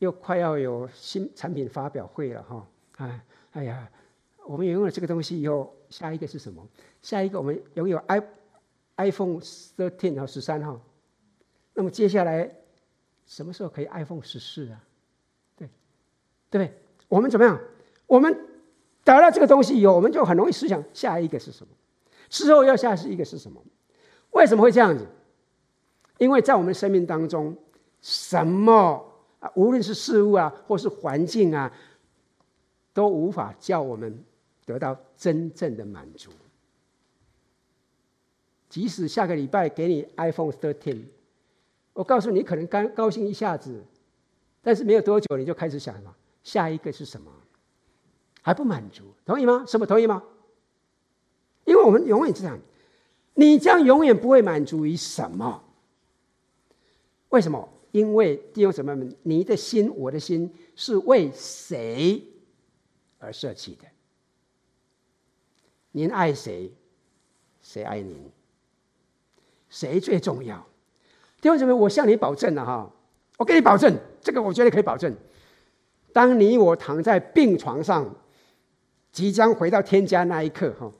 [0.00, 2.68] 又快要有新产品发表会了哈！
[2.96, 3.88] 哎，哎呀，
[4.44, 6.68] 我们拥有了这个东西以后，下一个是什么？
[7.00, 8.20] 下一个我们拥有 i
[8.96, 10.78] iPhone 13和十三号，
[11.72, 12.50] 那么接下来
[13.24, 14.84] 什么时候可以 iPhone 十四啊？
[16.54, 16.72] 对，不对？
[17.08, 17.60] 我们怎么样？
[18.06, 18.32] 我们
[19.02, 21.72] 得了这个东西以后，我们就很容易思想下一个是什么？
[22.28, 23.60] 之后要下是一个是什么？
[24.30, 25.04] 为什么会这样子？
[26.18, 27.56] 因为在我们生命当中，
[28.00, 29.04] 什么
[29.40, 29.50] 啊？
[29.56, 31.72] 无论是事物啊，或是环境啊，
[32.92, 34.22] 都无法叫我们
[34.64, 36.30] 得到真正的满足。
[38.68, 41.02] 即使下个礼拜给你 iPhone 13，
[41.94, 43.82] 我告诉你，可能刚高兴一下子，
[44.62, 47.32] 但是没有多久你就开始想了，下一个是什么？
[48.42, 49.64] 还不满足，同意吗？
[49.66, 50.22] 什么同意吗？
[51.64, 52.58] 因为我们永远这样，
[53.32, 55.64] 你将永远不会满足于什么？
[57.30, 57.68] 为什么？
[57.90, 62.22] 因为弟兄姊妹们，你的心，我的心是为谁
[63.18, 63.86] 而设计的？
[65.92, 66.70] 您爱谁？
[67.62, 68.30] 谁爱您？
[69.70, 70.58] 谁最重要？
[71.40, 72.92] 弟兄姊妹，我向你保证了哈，
[73.38, 75.16] 我给你保证，这个我绝对可以保证。
[76.14, 78.14] 当你我躺在病床上，
[79.10, 80.92] 即将回到天家那一刻哈，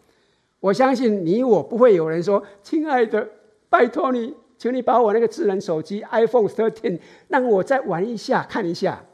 [0.59, 3.31] 我相信你我不会有人说：“亲爱的，
[3.71, 6.99] 拜托你。”请你把我那个智能手机 iPhone 13，
[7.29, 9.05] 让我再玩一下，看一下。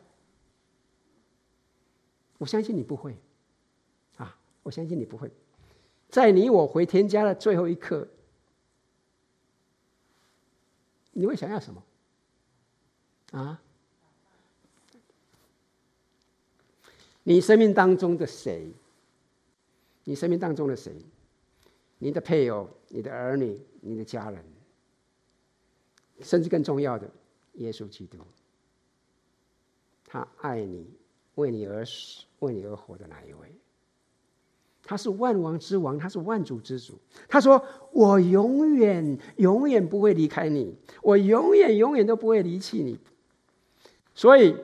[2.39, 3.17] 我相信你不会，
[4.17, 5.31] 啊，我相信你不会，
[6.09, 8.07] 在你我回天家的最后一刻，
[11.13, 11.83] 你会想要什么？
[13.33, 13.61] 啊？
[17.23, 18.71] 你生命当中的谁？
[20.05, 20.93] 你生命当中的谁？
[21.99, 24.43] 你的配偶、你的儿女、你的家人？
[26.23, 27.11] 甚至更重要的，
[27.55, 28.19] 耶稣基督，
[30.07, 30.87] 他爱你，
[31.37, 33.55] 为你而死，为你而活的那一位，
[34.83, 36.99] 他是万王之王，他是万主之主。
[37.27, 42.99] 他说：“我永远永远不会离开你，我永远永远都不会离弃你。”
[44.15, 44.55] 所以，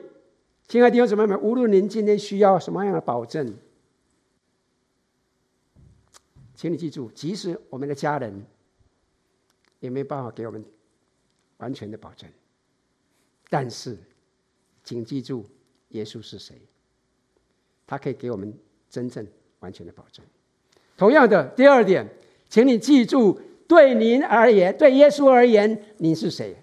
[0.67, 3.57] 亲爱的弟兄姊妹们，无论您今天需要什么样的保证，
[6.55, 8.45] 请你记住，即使我们的家人
[9.79, 10.63] 也没办法给我们。
[11.59, 12.29] 完全的保证，
[13.49, 13.97] 但是，
[14.83, 15.43] 请记住，
[15.87, 16.55] 耶稣是谁？
[17.87, 18.55] 他可以给我们
[18.91, 19.25] 真正
[19.61, 20.23] 完全的保证。
[20.97, 22.07] 同样的，第二点，
[22.47, 26.55] 请你记住，对您而言，对耶稣而言，您是谁？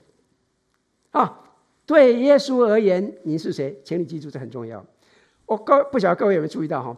[1.11, 1.44] 啊，
[1.87, 3.79] 对耶稣而言，你是谁？
[3.85, 4.85] 请你记住，这很重要。
[5.47, 6.97] 我各不晓得各位有没有注意到哈？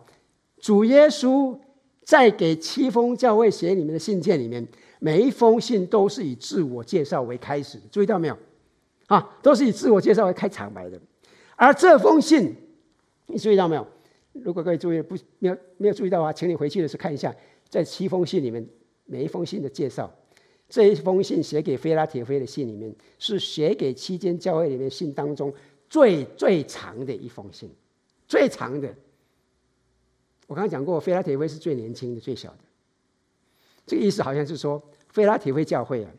[0.59, 1.59] 主耶稣
[2.05, 4.67] 在给七封教会写里面的信件里面。
[4.99, 8.39] 每一封信都是以自我介绍为开始，注意到没有？
[9.09, 10.99] 啊，都是以自我介绍为开场白的。
[11.55, 12.55] 而这封信，
[13.27, 13.87] 你注意到没有？
[14.33, 17.35] 如果各位注意不没有没有注意到的话，请你回去的时候看一下，
[17.69, 18.67] 在七封信里面，
[19.05, 20.11] 每一封信的介绍。
[20.69, 25.55] 这一封信写给菲拉铁菲的信里面，是写给七间教会里面信当中
[25.89, 27.71] 最最长的一封信，
[28.27, 28.93] 最长的。
[30.49, 32.59] 我刚刚讲过，菲拉铁菲是最年轻的、最小的。
[33.87, 36.11] 这个意思好像是说，菲拉铁菲教会啊，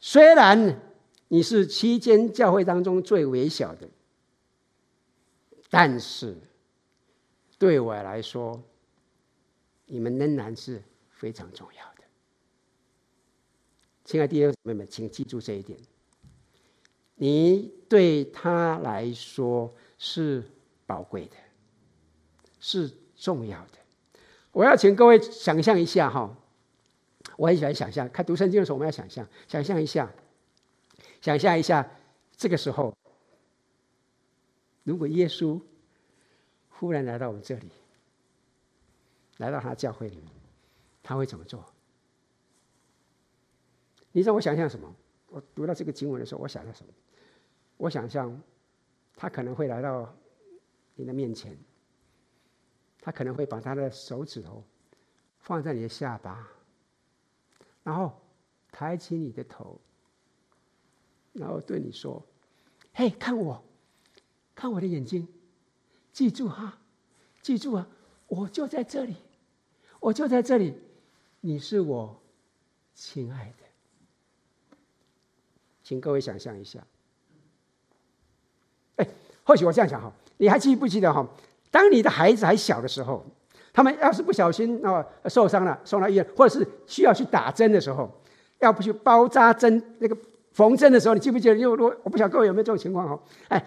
[0.00, 0.80] 虽然
[1.28, 3.86] 你是七间教会当中最微小的，
[5.68, 6.34] 但是
[7.58, 8.62] 对我来说，
[9.84, 11.97] 你们仍然是非常重要的。
[14.08, 15.78] 亲爱的弟兄姊妹们，请记住这一点。
[17.16, 20.42] 你对他来说是
[20.86, 21.36] 宝贵的，
[22.58, 23.72] 是重要的。
[24.50, 26.34] 我要请各位想象一下哈，
[27.36, 30.10] 我很喜欢想象，看读圣经的时候，我们要想象，想象一下，
[31.20, 31.90] 想象一下，
[32.34, 32.96] 这个时候，
[34.84, 35.60] 如果耶稣
[36.70, 37.68] 忽然来到我们这里，
[39.36, 40.28] 来到他教会里面，
[41.02, 41.62] 他会怎么做？
[44.18, 44.92] 你让我想象什么？
[45.28, 46.92] 我读到这个经文的时候，我想象什么？
[47.76, 48.42] 我想象，
[49.14, 50.12] 他可能会来到
[50.96, 51.56] 你的面前，
[53.00, 54.64] 他可能会把他的手指头
[55.38, 56.48] 放在你的下巴，
[57.84, 58.20] 然后
[58.72, 59.80] 抬起你的头，
[61.32, 62.20] 然后对你说
[62.92, 63.62] ：“嘿，看我，
[64.52, 65.28] 看我的眼睛，
[66.12, 66.80] 记住哈，
[67.40, 67.88] 记住啊，
[68.26, 69.14] 我就在这里，
[70.00, 70.74] 我就在这里，
[71.40, 72.20] 你是我
[72.94, 73.64] 亲爱的。”
[75.88, 76.78] 请各位想象一下。
[78.96, 79.08] 哎
[79.42, 81.26] 或许我这样想哈，你还记不记得哈？
[81.70, 83.24] 当你的孩子还小的时候，
[83.72, 88.10] 他们要是不小心啊受伤了，送到医院，或者是需要去打针的时候，
[88.58, 90.14] 要不去包扎针那个
[90.52, 91.56] 缝针的时候，你记不记得？
[91.56, 93.18] 因为我我不晓得各位有没有这种情况哈？
[93.48, 93.66] 哎，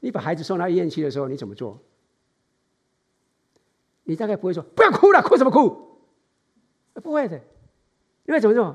[0.00, 1.78] 你把孩子送到医院去的时候，你怎么做？
[4.02, 6.00] 你大概不会说不要哭了，哭什么哭？
[6.94, 7.36] 不会的，
[8.26, 8.74] 因为怎么做？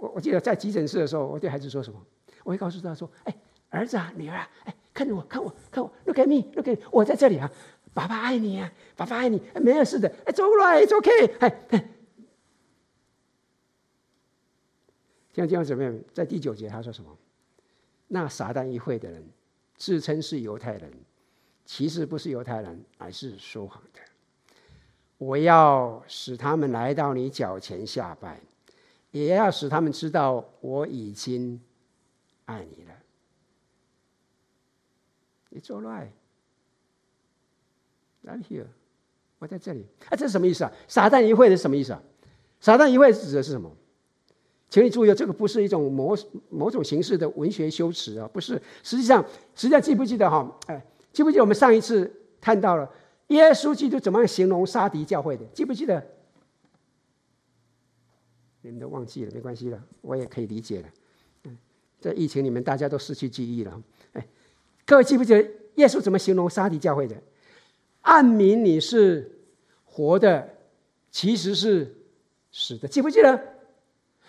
[0.00, 2.00] 我我记得在急诊室的时候，我对孩子说什么？
[2.42, 3.36] 我会告诉他说：“哎，
[3.68, 7.50] 儿子啊，女儿啊，哎。”看着我，看我，看我，Look at me，Look at me，我在这里啊！
[7.94, 11.30] 爸爸爱你啊，爸爸爱你，没有事的，It's all right，It's okay。
[11.38, 11.88] 哎，
[15.32, 15.98] 听听怎么样？
[16.12, 17.16] 在第九节他说什么？
[18.08, 19.24] 那撒旦议会的人
[19.76, 20.92] 自称是犹太人，
[21.64, 24.00] 其实不是犹太人，而是说谎的。
[25.18, 28.40] 我要使他们来到你脚前下拜，
[29.10, 31.60] 也要使他们知道我已经
[32.44, 32.90] 爱你了。
[35.52, 36.10] It's all right.
[38.24, 38.66] I'm here.
[39.38, 39.86] 我在这里。
[40.08, 40.72] 啊，这是什么意思啊？
[40.86, 42.02] 撒旦一会是什么意思啊？
[42.60, 43.70] 撒旦一会指的是什么？
[44.68, 46.16] 请你注意，这个不是一种某
[46.48, 48.62] 某种形式的文学修辞啊，不是。
[48.84, 49.24] 实际上，
[49.56, 50.56] 实际上记不记得哈？
[50.66, 52.08] 哎，记不记得我们上一次
[52.40, 52.88] 看到了
[53.28, 55.44] 耶稣基督怎么样形容撒狄教会的？
[55.46, 56.06] 记不记得？
[58.62, 60.88] 你们都忘记了，没关系了，我也可以理解了。
[61.44, 61.56] 嗯，
[62.00, 63.82] 在疫情里面，大家都失去记忆了。
[64.12, 64.26] 哎
[64.86, 65.42] 各位记不记得
[65.76, 67.16] 耶稣怎么形容沙迪教会的？
[68.02, 69.40] 暗明你是
[69.84, 70.56] 活的，
[71.10, 71.94] 其实是
[72.50, 72.88] 死的。
[72.88, 73.36] 记不记得？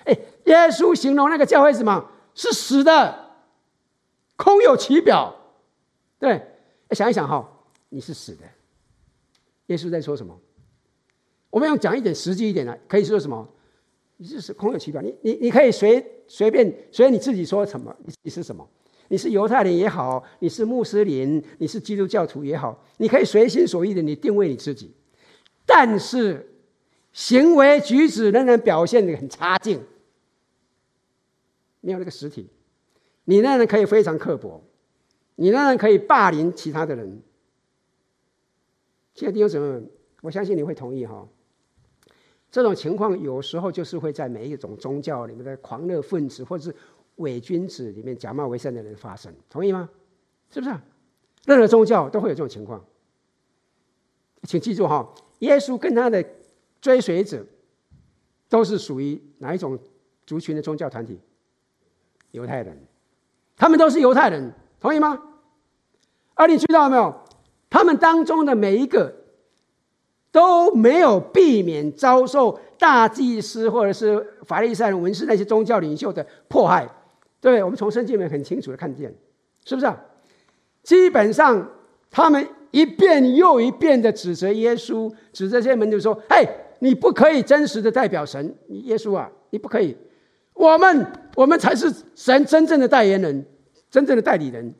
[0.05, 0.13] 哎，
[0.45, 2.11] 耶稣形容那个教会什么？
[2.35, 3.31] 是死的，
[4.35, 5.35] 空有其表。
[6.19, 6.41] 对，
[6.91, 8.45] 想一想哈，你是死的。
[9.67, 10.39] 耶稣在说什么？
[11.49, 13.49] 我们要讲一点实际一点的，可以说什么？
[14.21, 15.01] 你是，空有其表。
[15.01, 17.95] 你你你可以随随便随你自己说什么？
[18.21, 18.67] 你是什么？
[19.07, 24.93] 你是犹太人也好，你是穆斯林，你是基督教徒也好，你可以随心所欲的你定位你自己，
[25.65, 26.53] 但是
[27.11, 29.81] 行为举止仍然表现的很差劲，
[31.79, 32.47] 没有那个实体，
[33.25, 34.63] 你仍然可以非常刻薄，
[35.33, 37.23] 你仍然可以霸凌其他的人。
[39.15, 39.89] 现在弟兄姊妹们，
[40.21, 41.27] 我相信你会同意哈，
[42.51, 46.75] 这种情况有时候就是会在每一种宗教里面的狂热分子，或者是。
[47.17, 49.87] 伪君子里面假冒为善的人发生，同意吗？
[50.49, 50.75] 是不是？
[51.45, 52.83] 任何宗教都会有这种情况。
[54.43, 56.25] 请记住哈，耶稣跟他的
[56.79, 57.45] 追随者
[58.49, 59.77] 都是属于哪一种
[60.25, 61.19] 族群的宗教团体？
[62.31, 62.75] 犹太人，
[63.55, 65.21] 他们都是犹太人，同意吗？
[66.33, 67.13] 而你知道没有？
[67.69, 69.20] 他们当中的每一个
[70.31, 76.87] 都没有避免遭受大祭司或者是法利赛人、文士那些宗教领袖的迫害。
[77.41, 79.11] 对不对，我们从圣经里面很清楚的看见，
[79.65, 79.99] 是不是啊？
[80.83, 81.71] 基本上，
[82.11, 86.47] 他们一遍又一遍的指责耶稣，指责这些门徒说：“嘿，
[86.79, 89.97] 你不可以真实的代表神，耶稣啊，你不可以。
[90.53, 91.05] 我们，
[91.35, 93.43] 我们才是神真正的代言人，
[93.89, 94.73] 真正的代理人。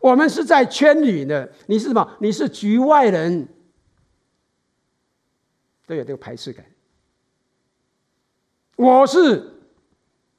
[0.00, 2.06] 我们是在圈里的，你是什么？
[2.20, 3.48] 你是局外人，
[5.90, 6.64] 都有这个排斥感。
[8.76, 9.52] 我是，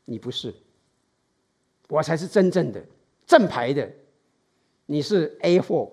[0.06, 0.54] 你不是。”
[1.90, 2.82] 我才是真正的
[3.28, 3.92] 正牌的，
[4.86, 5.92] 你是 A 货，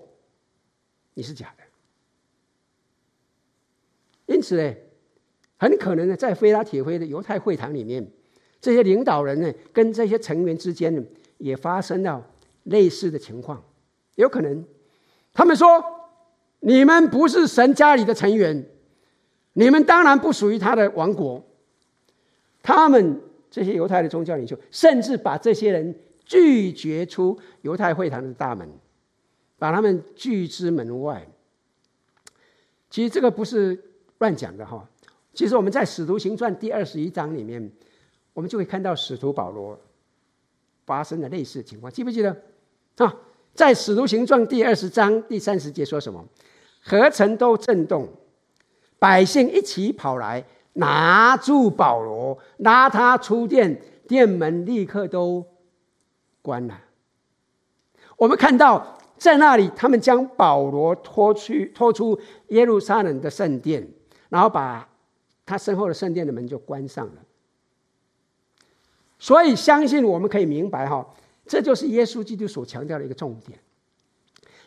[1.13, 1.63] 你是假的。
[4.33, 4.73] 因此呢，
[5.57, 8.09] 很可能呢，在非拉铁非的犹太会堂里面，
[8.61, 11.03] 这些领导人呢，跟这些成员之间呢，
[11.37, 12.25] 也发生了
[12.63, 13.61] 类似的情况。
[14.15, 14.63] 有可能，
[15.33, 15.83] 他们说
[16.61, 18.65] ：“你们不是神家里的成员，
[19.59, 21.45] 你们当然不属于他的王国。”
[22.63, 25.93] 他们这些犹太的宗教领袖，甚至把这些人
[26.23, 28.69] 拒绝出犹太会堂的大门，
[29.57, 31.27] 把他们拒之门外。
[32.89, 33.77] 其实这个不是
[34.19, 34.87] 乱讲的哈。
[35.33, 37.71] 其实我们在《使徒行传》第二十一章里面，
[38.33, 39.79] 我们就会看到使徒保罗
[40.85, 42.29] 发生的类似情况，记不记得？
[42.97, 43.15] 啊，
[43.53, 46.23] 在《使徒行传》第二十章第三十节说什么？
[46.81, 48.07] 合成都震动，
[48.99, 55.43] 百姓一起跑来拿住保罗，拉他出殿，殿门立刻都
[56.43, 56.79] 关了。
[58.17, 58.95] 我们看到。
[59.19, 63.85] 在那里，他们将保罗拖去拖出耶路撒冷的圣殿，
[64.29, 64.87] 然后把
[65.45, 67.15] 他身后的圣殿的门就关上了。
[69.19, 71.05] 所以，相信我们可以明白哈，
[71.45, 73.59] 这就是耶稣基督所强调的一个重点。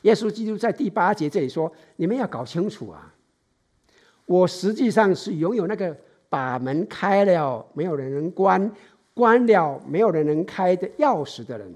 [0.03, 3.15] 耶稣基督在第八节这里说：“你们要搞清楚啊，
[4.27, 5.97] 我实际上是拥有那个
[6.29, 8.71] 把门开了没有人能关，
[9.15, 11.73] 关了没有人能开的钥匙的人。”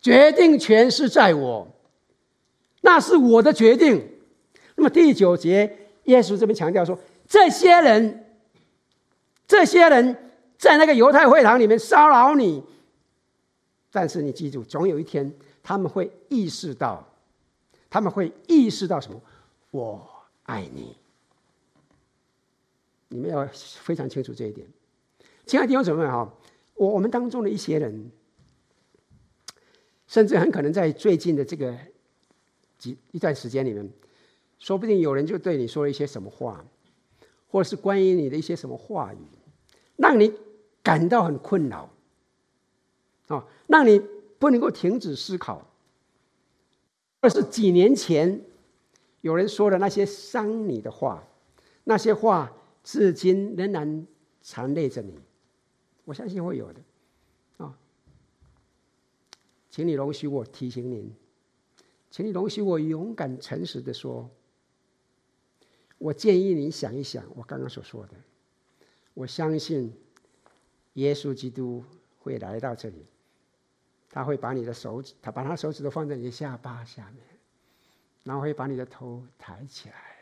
[0.00, 1.68] 决定权是在我，
[2.80, 4.04] 那是我的决定。
[4.74, 6.98] 那么第九节，耶稣这边强调说：
[7.28, 8.24] 这些人，
[9.46, 12.64] 这些人在那个犹太会堂里面骚扰你，
[13.92, 15.32] 但是你记住，总有一天
[15.62, 17.06] 他们会意识到，
[17.88, 19.20] 他们会意识到什么？
[19.70, 20.04] 我
[20.52, 20.94] 爱你。
[23.08, 24.66] 你们要非常清楚这一点。
[25.46, 26.30] 亲爱的弟兄姊妹哈，
[26.74, 28.10] 我我们当中的一些人。
[30.06, 31.74] 甚至很可能在最近的这个
[32.76, 33.90] 几一段时间里面，
[34.58, 36.62] 说不定有人就对你说了一些什么话，
[37.48, 39.16] 或者是关于你的一些什么话语，
[39.96, 40.34] 让你
[40.82, 41.88] 感到很困扰，
[43.28, 44.02] 啊，让你
[44.38, 45.66] 不能够停止思考，
[47.22, 48.38] 或是几年前
[49.22, 51.26] 有人说的那些伤你的话，
[51.84, 52.52] 那些话
[52.84, 54.06] 至今仍然
[54.42, 55.18] 缠累着你，
[56.04, 56.80] 我相信会有的。
[57.56, 57.78] 啊
[59.70, 61.10] 请你容许我提醒您，
[62.10, 64.28] 请你容许我勇敢诚实的说，
[65.96, 68.14] 我建议你想一想我刚刚所说的。
[69.14, 69.92] 我相信
[70.94, 71.82] 耶稣基督
[72.18, 73.06] 会来到这里，
[74.10, 77.24] 他会把你的手指，他把他手指头放在你的下巴下面，
[78.24, 80.16] 然后会把你的头抬起来，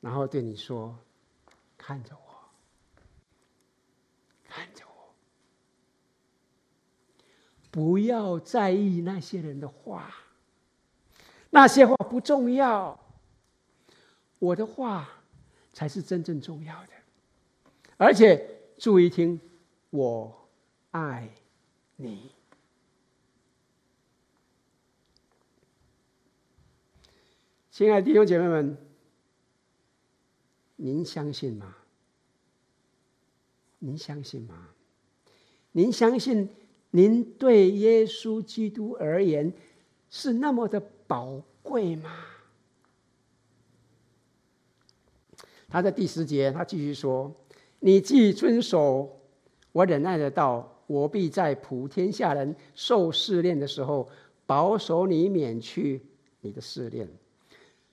[0.00, 0.98] 然后对你说
[1.78, 2.34] ：“看着我，
[4.48, 5.14] 看着我。”
[7.70, 10.14] 不要在意那些人的话，
[11.50, 12.98] 那些话不重要，
[14.38, 15.08] 我的话
[15.72, 16.92] 才是真正重要的。
[17.96, 19.40] 而且注意听，
[19.90, 20.48] 我
[20.90, 21.28] 爱
[21.96, 22.33] 你，
[27.74, 28.76] 亲爱的弟兄姐妹们，
[30.76, 31.74] 您相信吗？
[33.80, 34.68] 您相信吗？
[35.72, 36.48] 您相信？
[36.92, 39.52] 您对耶稣基督而言
[40.08, 42.14] 是那么的宝贵吗？
[45.68, 47.34] 他在第十节，他继续说
[47.80, 49.20] ：“你既遵守
[49.72, 54.08] 我忍耐的道，我必在普天下人受试炼的时候，
[54.46, 56.06] 保守你免去
[56.40, 57.08] 你的试炼。”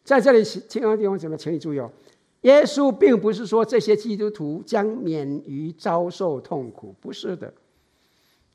[0.03, 1.91] 在这里，亲爱的弟兄姊妹，请你注意哦，
[2.41, 7.53] 耶稣并不是说这些基督徒将免于遭受痛苦，不是的。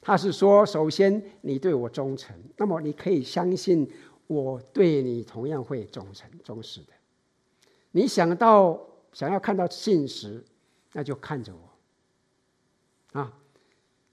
[0.01, 3.89] 他是说：首先，你对我忠诚，那么你可以相信
[4.27, 6.89] 我对你同样会忠诚、忠实的。
[7.93, 8.81] 你想到
[9.13, 10.45] 想要看到信实，
[10.93, 13.21] 那就看着我。
[13.21, 13.33] 啊，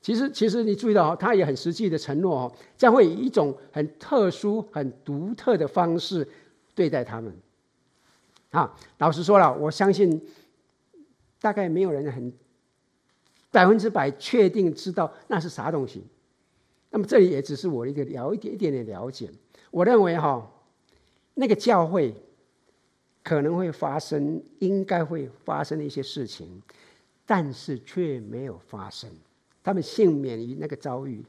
[0.01, 6.27] 其实其实你注意到，他也很实际的承诺哦，将会以一种很特殊、很独特的方式
[6.75, 7.35] 对待他们。
[8.51, 10.21] 啊，老实说了，我相信
[11.39, 12.33] 大概没有人很。
[13.51, 16.03] 百分之百确定知道那是啥东西，
[16.89, 19.29] 那么这里也只是我一个了一点一点点了解。
[19.69, 20.51] 我认为哈，
[21.35, 22.15] 那个教会
[23.23, 26.63] 可能会发生，应该会发生的一些事情，
[27.27, 29.07] 但是却没有发生，
[29.63, 31.23] 他们幸免于那个遭遇。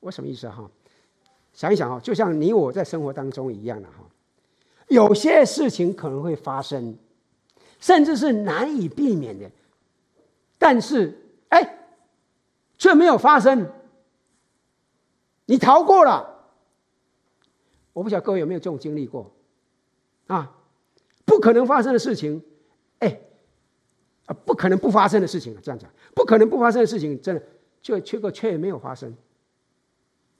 [0.00, 0.70] 我什么意思哈？
[1.58, 3.94] 想一想啊，就像你我在生活当中一样的哈，
[4.86, 6.96] 有些事情可能会发生，
[7.80, 9.50] 甚至是难以避免的。
[10.56, 11.80] 但是，哎，
[12.78, 13.68] 却没有发生。
[15.46, 16.44] 你逃过了，
[17.92, 19.28] 我不晓得各位有没有这种经历过？
[20.28, 20.54] 啊，
[21.24, 22.40] 不可能发生的事情，
[23.00, 23.18] 哎
[24.26, 27.42] 啊，不可能不发生的事情啊，这样讲，不可能不发生的事情，真的
[27.82, 29.12] 就却个却没有发生。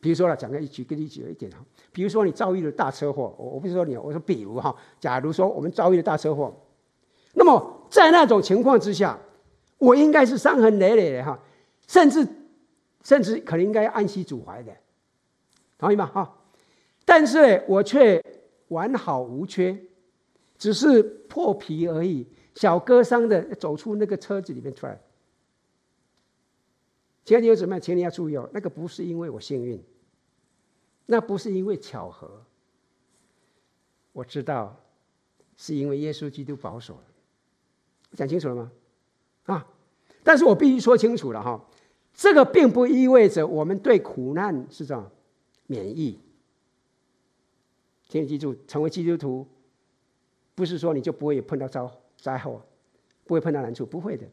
[0.09, 1.59] 比如说了，讲个一举个例子一点哈，
[1.93, 6.51] 比如说你遭遇了大车祸，我我不是说你，我说比如哈，假如说我们遭遇了大车祸，
[7.35, 9.19] 那么在那种情况之下，
[9.77, 11.39] 我应该是伤痕累累的哈，
[11.87, 12.27] 甚至
[13.05, 14.75] 甚至可能应该要安息主怀的，
[15.77, 16.07] 同意吗？
[16.07, 16.39] 哈，
[17.05, 18.25] 但是我却
[18.69, 19.79] 完好无缺，
[20.57, 24.99] 只是破皮而已，小割伤的走出那个车子里面出来。
[27.27, 29.79] 亲爱的弟兄姊妹，请你要注意哦，那个不是因为我幸运，
[31.11, 32.45] 那不是因为巧合，
[34.13, 34.79] 我知道
[35.57, 37.05] 是因为耶稣基督保守了。
[38.13, 38.73] 讲清楚了吗？
[39.47, 39.67] 啊！
[40.23, 41.65] 但是我必须说清楚了哈，
[42.13, 45.11] 这个并不意味着我们对苦难是这样
[45.67, 46.21] 免疫。
[48.11, 49.47] 请你记住，成为基督徒
[50.55, 51.81] 不是说你就不会碰到灾
[52.19, 52.63] 灾祸，
[53.25, 54.27] 不会碰到难处，不会的。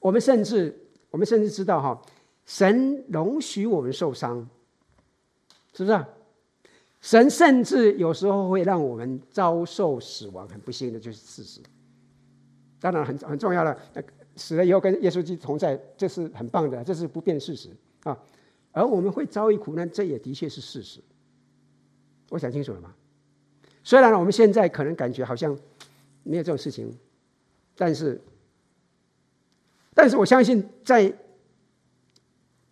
[0.00, 2.00] 我们甚至我们甚至知道哈。
[2.46, 4.46] 神容许我们受伤，
[5.74, 6.04] 是不是？
[7.00, 11.60] 神甚至有时候会让我们遭受死亡，很不幸的就是事实。
[12.80, 13.78] 当然很很重要了，
[14.36, 17.68] 死了以后跟耶稣基督同在，这是很棒的，这是不变事实
[18.04, 18.18] 啊。
[18.72, 20.98] 而我们会遭遇苦难，这也的确是事实。
[22.30, 22.94] 我想清楚了吗？
[23.82, 25.54] 虽然我们现在可能感觉好像
[26.22, 26.96] 没有这种事情，
[27.76, 28.18] 但是，
[29.92, 31.14] 但是我相信在。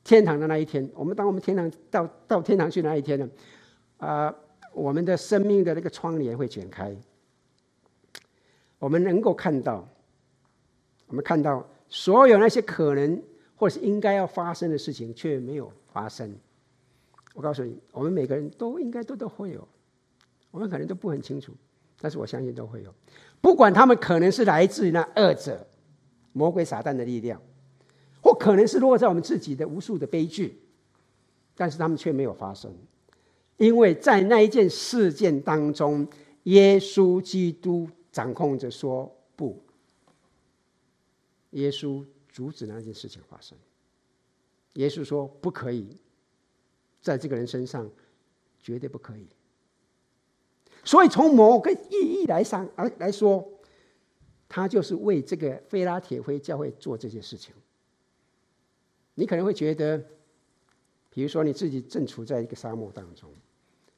[0.04, 3.28] 天堂的那一天，我们当我们天堂到到天堂去的那一天呢，
[3.98, 4.34] 啊、
[4.72, 6.94] 我们的生命的那个窗帘会卷开，
[8.78, 9.88] 我们能够看到，
[11.06, 13.22] 我们看到所有那些可能
[13.54, 16.34] 或是应该要发生的事情却没有发生。
[17.34, 19.66] 我告诉你，我们每个人都应该都都会有，
[20.50, 21.52] 我们可能都不很清楚，
[22.00, 22.92] 但是我相信都会有，
[23.40, 25.64] 不管他们可能是来自于那二者、
[26.32, 27.40] 魔鬼、撒旦的力量。
[28.22, 30.62] 或可能是落在我们自己的无数的悲剧，
[31.56, 32.72] 但是他们却没有发生，
[33.56, 36.08] 因为在那一件事件当中，
[36.44, 39.62] 耶稣基督掌控着说不，
[41.50, 43.58] 耶稣阻止那件事情发生。
[44.74, 45.98] 耶稣说不可以，
[47.00, 47.90] 在这个人身上
[48.58, 49.26] 绝对不可以。
[50.84, 53.46] 所以从某个意义来上而来说，
[54.48, 57.54] 他就是为这个非拉铁非教会做这件事情。
[59.14, 60.02] 你可能会觉得，
[61.10, 63.30] 比如说你自己正处在一个沙漠当中，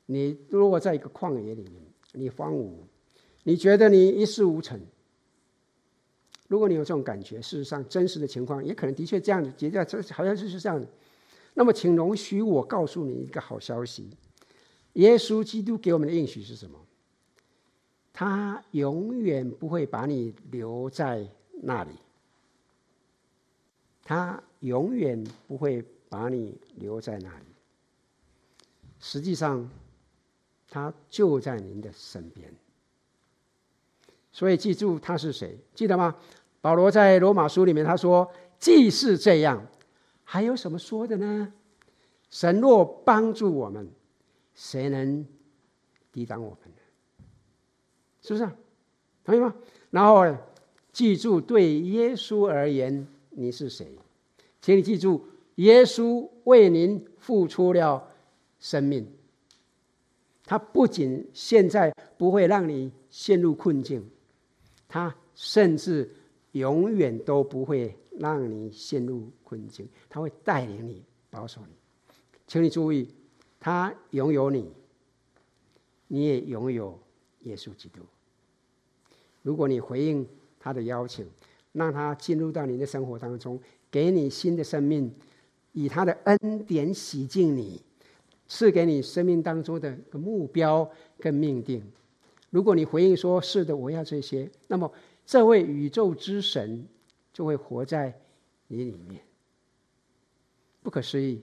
[0.07, 2.73] 你如果在一个旷野里面，你荒芜，
[3.45, 4.81] 你觉得你一事无成。
[6.49, 10.85] 如果你有这种感觉，事实上真实的情况也可能的确这样子，觉得这好像就是这样。
[11.55, 14.11] 那么，请容许我告诉你一个好消息：
[14.95, 16.79] 耶稣基督给我们的应许是什么？
[18.12, 21.27] 他永远不会把你留在
[21.62, 21.91] 那里。
[24.05, 27.45] 他永远不会把你留在那里。
[28.99, 29.69] 实际上，
[30.71, 32.51] 他就在您的身边。
[34.33, 36.17] 所以记住他是谁，记得吗？
[36.62, 39.67] 保罗在罗马书里面他说：“既是这样，
[40.25, 41.53] 还有什么说的呢？
[42.31, 43.87] 神若帮助我们，
[44.55, 45.27] 谁能
[46.11, 47.27] 抵挡我们呢？
[48.23, 48.51] 是不是？
[49.25, 49.55] 同意吗？
[49.91, 50.25] 然后
[50.91, 53.07] 记住，对耶稣而言。”
[53.37, 53.99] 你是谁？
[54.65, 55.23] 请你记住，
[55.57, 58.09] 耶稣为您付出了
[58.59, 59.07] 生命。
[60.47, 64.03] 他不仅现在不会让你陷入困境，
[64.89, 66.11] 他甚至
[66.53, 69.87] 永远都不会让你陷入困境。
[70.09, 71.75] 他会带领你，保守你。
[72.47, 73.11] 请你注意，
[73.61, 74.73] 他拥有你，
[76.09, 76.99] 你也拥有
[77.41, 78.01] 耶稣基督。
[79.43, 80.27] 如果你回应
[80.59, 81.29] 他的邀请，
[81.73, 83.61] 让他进入到你的生活当中，
[83.95, 85.09] 给你新的生命，
[85.70, 87.80] 以他的恩典洗净你，
[88.49, 90.90] 赐给你生命当中的个目标
[91.20, 91.80] 跟命定。
[92.51, 94.92] 如果你回应说是的，我要这些，那么
[95.24, 96.84] 这位宇宙之神
[97.32, 98.12] 就会活在
[98.66, 99.22] 你里面。
[100.82, 101.40] 不可思议，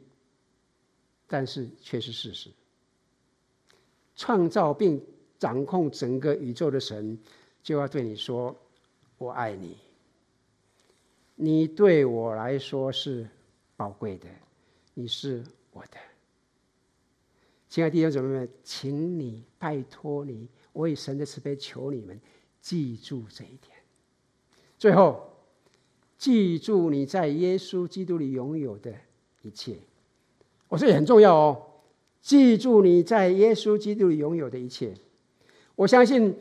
[1.26, 2.50] 但是却是事实。
[4.18, 5.02] 创造并
[5.40, 7.18] 掌控整个宇宙的神，
[7.64, 8.54] 就要对你说
[9.18, 9.78] ：“我爱你。”
[11.44, 13.28] 你对我来说是
[13.76, 14.28] 宝贵的，
[14.94, 15.98] 你是我的，
[17.68, 22.22] 亲爱的弟兄姊妹们，请你拜托你，我以神的慈悲求你们
[22.62, 23.76] 记住这一点。
[24.78, 25.36] 最后，
[26.16, 28.94] 记住你在耶稣基督里拥有的
[29.42, 29.80] 一切，
[30.68, 31.60] 我说也很重要哦。
[32.22, 34.94] 记住你在耶稣基督里拥有的一切，
[35.74, 36.36] 我相信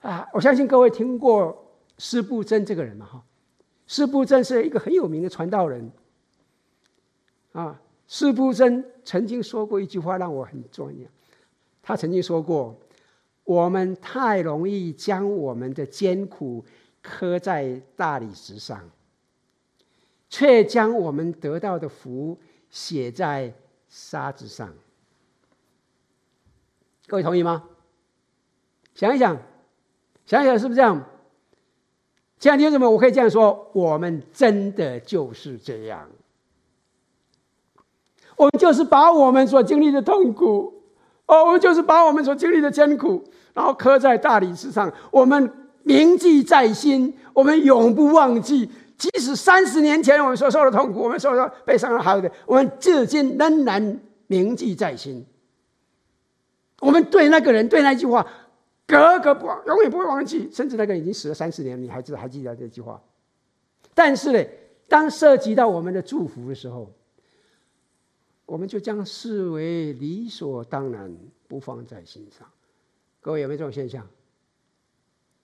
[0.00, 3.22] 啊，我相信各位听过施布真这个人嘛哈。
[3.88, 5.90] 司布真是一个很有名的传道人。
[7.52, 11.08] 啊，司布真曾经说过一句话，让我很重要。
[11.82, 12.78] 他曾经说过
[13.44, 16.64] ：“我们太容易将我们的艰苦
[17.00, 18.88] 刻在大理石上，
[20.28, 23.54] 却将我们得到的福写在
[23.88, 24.72] 沙子上。”
[27.08, 27.70] 各位同意吗？
[28.94, 29.40] 想一想，
[30.26, 31.08] 想一想，是不是这样？
[32.38, 36.06] 亲爱的弟兄姊妹，我可以这样说：我们真的就是这样。
[38.36, 40.72] 我们就是把我们所经历的痛苦，
[41.26, 45.50] 哦，我们就是把我们所经历的艰苦，然后刻在大理石上，我们
[45.82, 48.70] 铭记在心，我们永不忘记。
[48.96, 55.26] 即使三十年前我们所受的痛苦，我们所受的悲伤的，我们至今仍然铭记在心。
[56.80, 58.24] 我们对那个人，对那句话，
[58.88, 60.50] 格格不忘，永远不会忘记。
[60.50, 63.00] 甚至那个已经死了三十年，你还知道还记得这句话？
[63.94, 64.42] 但是呢，
[64.88, 66.90] 当涉及到我们的祝福的时候，
[68.46, 71.14] 我们就将视为理所当然，
[71.46, 72.48] 不放在心上。
[73.20, 74.08] 各位有没有这种现象？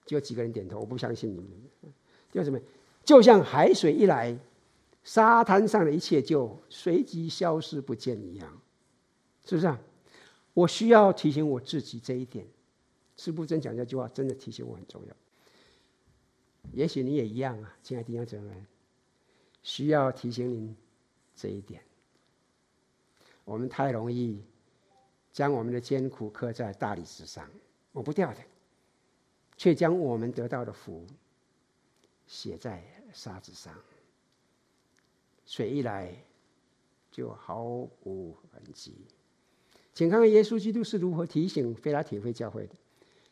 [0.07, 1.93] 就几个人点头，我不相信你们。
[2.31, 2.59] 就什么？
[3.03, 4.35] 就像海水一来，
[5.03, 8.61] 沙滩上的一切就随即消失不见一样，
[9.45, 9.79] 是不是啊？
[10.55, 12.47] 我需要提醒我自己这一点。
[13.17, 15.15] 司布真讲这句话，真的提醒我很重要。
[16.73, 18.65] 也许你也一样啊，亲爱的弟兄姊妹，
[19.63, 20.75] 需要提醒您
[21.35, 21.81] 这一点。
[23.43, 24.43] 我们太容易
[25.31, 27.49] 将我们的艰苦刻在大理石上，
[27.91, 28.41] 抹不掉的，
[29.55, 31.05] 却将我们得到的福
[32.25, 33.73] 写在沙子上。
[35.45, 36.11] 水一来，
[37.11, 38.95] 就毫无痕迹。
[39.93, 42.75] 请看看耶稣基督是如何提醒非拉铁非教会的。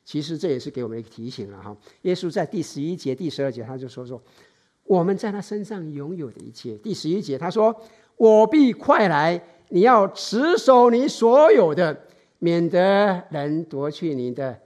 [0.06, 1.76] 其实这也是给我们一个提醒了哈。
[2.02, 4.22] 耶稣在第十一节、第十二节，他就说说
[4.84, 6.78] 我们在他身上拥有的一切。
[6.78, 7.76] 第十一节他说
[8.18, 12.06] ：“我必快来。”你要持守你所有的，
[12.38, 14.62] 免得人夺去你的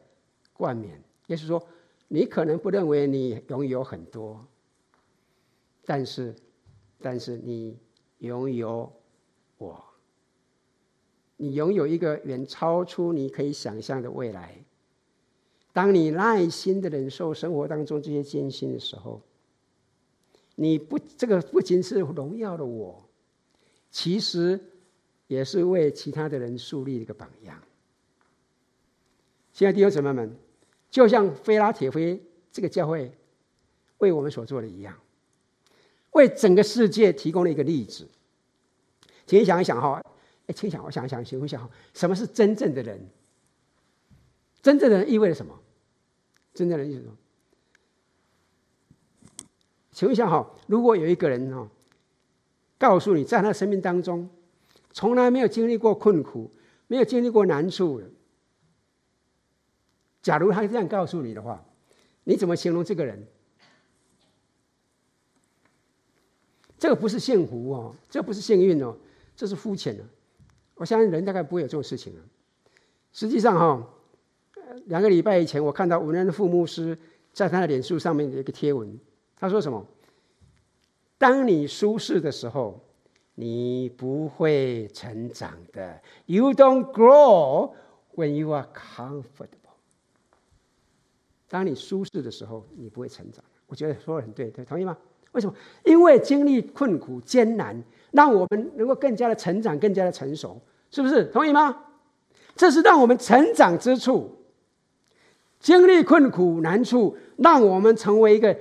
[0.52, 1.02] 冠冕。
[1.28, 1.66] 也就是说，
[2.10, 4.46] 你可能不认为你拥有很多，
[5.86, 6.36] 但是，
[7.00, 7.78] 但是你
[8.18, 8.92] 拥有
[9.58, 9.82] 我，
[11.38, 14.58] 你拥有一个远超出你可以想象的未来。
[15.78, 19.22] 当你耐心的忍受生活当中这些艰辛的时候，
[20.56, 23.08] 你不，这个不仅是荣耀的我，
[23.92, 24.60] 其实。
[25.28, 27.62] 也是为其他的人树立一个榜样。
[29.52, 30.34] 亲爱的弟兄姊妹们，
[30.90, 33.12] 就像菲拉铁菲这个教会
[33.98, 34.98] 为我们所做的一样，
[36.12, 38.08] 为整个世界提供了一个例子。
[39.26, 40.02] 请你想一想哈，
[40.46, 42.98] 哎，请想，我想一想，请问一下，什么是真正的人？
[44.62, 45.60] 真正的人意味着什么？
[46.58, 47.04] 真正的意思？
[49.92, 51.70] 请问一下哈，如果有一个人哈，
[52.80, 54.28] 告诉你在他生命当中，
[54.92, 56.52] 从来没有经历过困苦，
[56.88, 58.02] 没有经历过难处。
[60.24, 61.64] 假如他这样告诉你的话，
[62.24, 63.28] 你怎么形容这个人？
[66.80, 68.98] 这个不是幸福哦，这不是幸运哦，
[69.36, 70.04] 这是肤浅的。
[70.74, 72.22] 我相信人大概不会有这种事情啊。
[73.14, 73.88] 实际上哈，
[74.86, 76.98] 两个礼拜以前，我看到吴仁富牧师
[77.34, 79.00] 在他的脸书上面的一个贴文，
[79.36, 79.86] 他说什么？
[81.18, 82.82] 当你舒适的时候。
[83.40, 86.02] 你不会成长的。
[86.26, 87.72] You don't grow
[88.16, 89.76] when you are comfortable。
[91.48, 93.46] 当你舒适的时候，你不会成长。
[93.68, 94.98] 我觉得说的很对，对，同意吗？
[95.34, 95.56] 为什么？
[95.86, 100.60] 因为经历困苦艰难，让我们能够更加的成长，更加的成熟，
[100.90, 101.26] 是不是？
[101.26, 101.84] 同意吗？
[102.56, 104.36] 这是让我们成长之处。
[105.60, 108.58] 经历困苦难处，让我们成为一个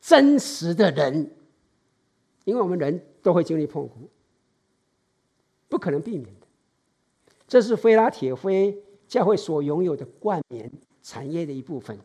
[0.00, 1.30] 真实的人。
[2.44, 4.08] 因为我们人都会经历痛苦。
[5.68, 6.46] 不可能避免的，
[7.46, 8.76] 这是菲拉铁非
[9.06, 10.68] 教会所拥有的冠冕
[11.00, 11.96] 产业的一部分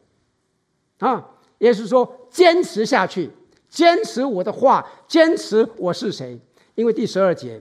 [1.00, 1.32] 啊！
[1.58, 3.32] 也是说，坚持下去，
[3.68, 6.39] 坚持我的话，坚持我是谁。
[6.76, 7.60] 因为第十二节，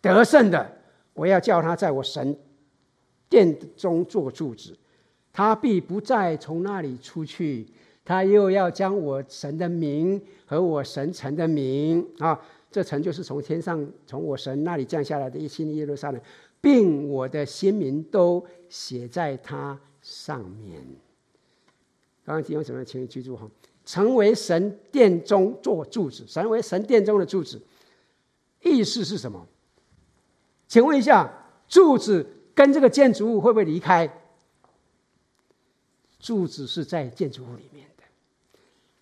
[0.00, 0.80] 得胜的，
[1.14, 2.38] 我要叫他在我神
[3.28, 4.76] 殿中做柱子，
[5.32, 7.66] 他必不再从那里出去。
[8.04, 12.40] 他又要将我神的名和我神城的名啊。
[12.70, 16.20] 这城就是从天上从我神那里降下来的一新耶路撒冷，
[16.60, 20.80] 并我的新名都写在它上面。
[22.24, 22.84] 刚刚提供什么？
[22.84, 23.48] 请你记住哈，
[23.84, 27.60] 成为神殿中做柱子，成为神殿中的柱子，
[28.62, 29.44] 意思是什么？
[30.68, 31.28] 请问一下，
[31.66, 32.24] 柱子
[32.54, 34.08] 跟这个建筑物会不会离开？
[36.20, 38.04] 柱子是在建筑物里面的，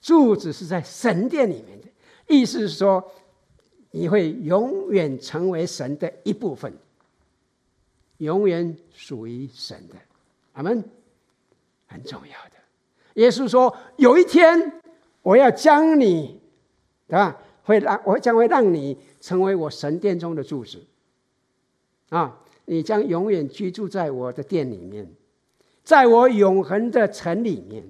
[0.01, 1.89] 柱子是在神殿里面的。
[2.29, 3.13] 意思是说，
[3.91, 6.73] 你会永远成为神的一部分，
[8.19, 9.97] 永远属于神的。
[10.53, 10.85] 阿门，
[11.87, 12.57] 很重要的。
[13.15, 14.81] 耶稣说：“有一天，
[15.23, 16.41] 我要将你，
[17.07, 17.41] 对吧？
[17.65, 20.83] 会让我将会让你成为我神殿中的柱子，
[22.09, 25.07] 啊，你将永远居住在我的殿里面，
[25.89, 27.83] 在我永恒的城里面。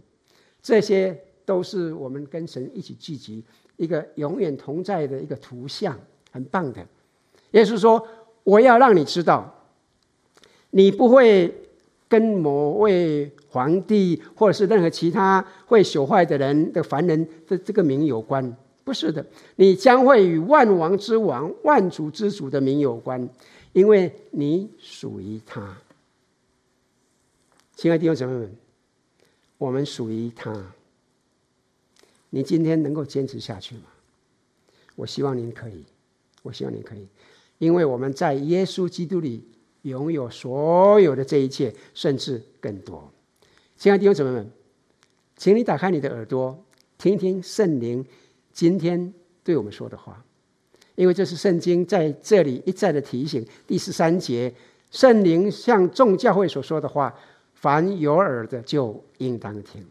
[0.63, 3.43] 这些都是我们跟神一起聚集
[3.77, 5.99] 一个永远同在的一个图像，
[6.31, 6.87] 很棒的。
[7.51, 8.07] 耶稣说：
[8.45, 9.53] 我要让你知道，
[10.71, 11.53] 你不会。”
[12.11, 19.23] 跟某位皇帝或者是任何其他会朽坏的人的凡人的这个名有关，不是的，
[19.57, 23.29] 你将会与万王之王、万主之主的名有关，
[23.75, 25.77] 因为你属于他。
[27.79, 28.57] 亲爱的弟兄姊妹们，
[29.57, 30.53] 我们属于他。
[32.31, 33.85] 你今天能够坚持下去吗？
[34.97, 35.85] 我希望您可以，
[36.43, 37.07] 我希望您可以，
[37.59, 39.45] 因为我们在耶稣基督里。
[39.83, 43.11] 拥有所有的这一切，甚至更多。
[43.77, 44.51] 亲爱的弟兄姊妹们，
[45.37, 46.65] 请你打开你的耳朵，
[46.99, 48.05] 听一听圣灵
[48.53, 49.15] 今天
[49.45, 50.23] 对我们说的话，
[50.97, 53.47] 因为这是圣经在这里一再的提醒。
[53.69, 54.53] 第十三节，
[54.91, 57.15] 圣灵向众教会所说的话，
[57.61, 59.85] 凡有耳的就应当听。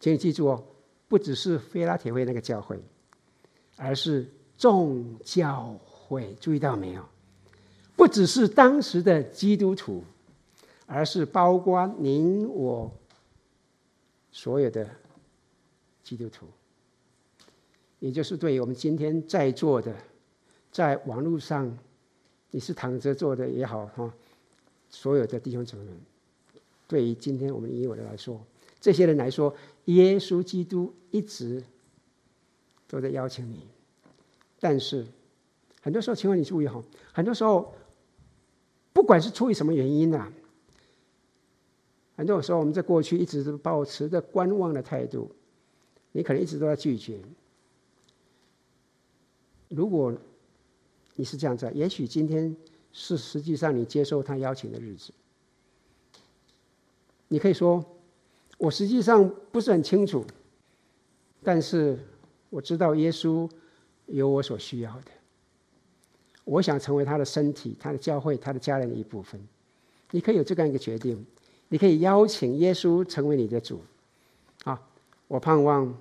[0.00, 0.64] 请你记住哦，
[1.08, 2.82] 不只是菲拉铁会那个教会，
[3.76, 4.26] 而是
[4.56, 6.34] 众教会。
[6.40, 7.04] 注意到没有？
[7.96, 10.02] 不只是当时的基督徒，
[10.86, 12.90] 而是包括您我
[14.32, 14.88] 所有的
[16.02, 16.46] 基督徒，
[17.98, 19.94] 也就是对于我们今天在座的，
[20.72, 21.78] 在网络上
[22.50, 24.12] 你是躺着做的也好哈，
[24.94, 25.90] 所有的弟兄姊妹，
[26.86, 28.40] 对于今天我们以我的来说，
[28.80, 29.54] 这些人来说，
[29.86, 31.62] 耶稣基督一直
[32.86, 33.66] 都在邀请你，
[34.60, 35.04] 但是
[35.82, 36.82] 很多时候，请问你注意哈，
[37.12, 37.74] 很多时候。
[38.94, 40.32] 不管是出于什么原因啊，
[42.16, 45.28] 很多时候我们在过去一直都保持着观望的态度，
[46.12, 47.18] 你可能一直都在拒绝。
[49.68, 50.14] 如果
[51.16, 52.56] 你是这样子，也许今天
[52.94, 55.12] 是实际上你接受他邀请的日子。
[57.28, 57.84] 你可以说，
[58.56, 60.24] 我实际上不是很清楚，
[61.42, 61.98] 但是
[62.50, 63.50] 我知道耶稣
[64.06, 65.10] 有我所需要的。
[66.44, 69.40] 我想成为他的身体、他的教会、他的家人的一部分。
[70.12, 71.26] 你可以有这样一个决定，
[71.68, 73.82] 你可以邀请耶稣成为你的主。
[74.62, 74.80] 啊，
[75.26, 75.92] 我盼望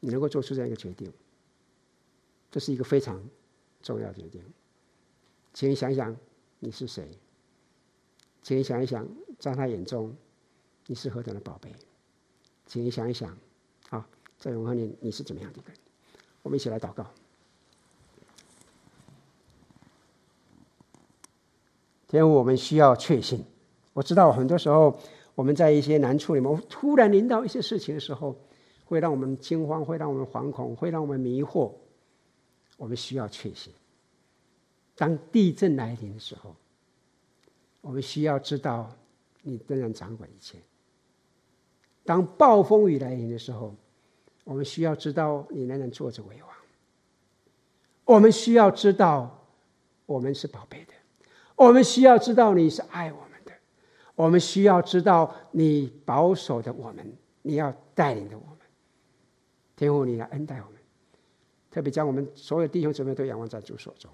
[0.00, 1.12] 你能够做出这样一个决定。
[2.50, 3.22] 这是一个非常
[3.82, 4.40] 重要的决定。
[5.56, 6.14] 请你想一想，
[6.58, 7.08] 你是谁？
[8.42, 10.14] 请你想一想，在他眼中
[10.86, 11.74] 你是何等的宝贝？
[12.66, 13.34] 请你想一想，
[13.88, 14.06] 啊，
[14.38, 15.78] 在永恒里你是怎么样的一个人？
[16.42, 17.06] 我们一起来祷告。
[22.06, 23.42] 天父，我们需要确信。
[23.94, 25.00] 我知道很多时候
[25.34, 28.36] 我们在一些难处里面，突然临到一些事情的时候，
[28.84, 31.72] 会让我们惊慌，会让我们惶恐，会让我们迷惑。
[32.76, 33.72] 我们需要确信。
[34.96, 36.56] 当地震来临的时候，
[37.80, 38.90] 我们需要知道
[39.42, 40.58] 你仍然掌管一切。
[42.04, 43.74] 当暴风雨来临的时候，
[44.42, 46.50] 我们需要知道你仍然坐着为王。
[48.04, 49.44] 我们需要知道
[50.06, 50.92] 我们是宝贝的。
[51.56, 53.52] 我们需要知道你是爱我们的，
[54.14, 58.58] 我们需要知道你保守的我们，你要带领的我们。
[59.74, 60.80] 天父，你来恩待我们，
[61.70, 64.10] 特别将我们所有弟兄姊妹都仰望在主手中。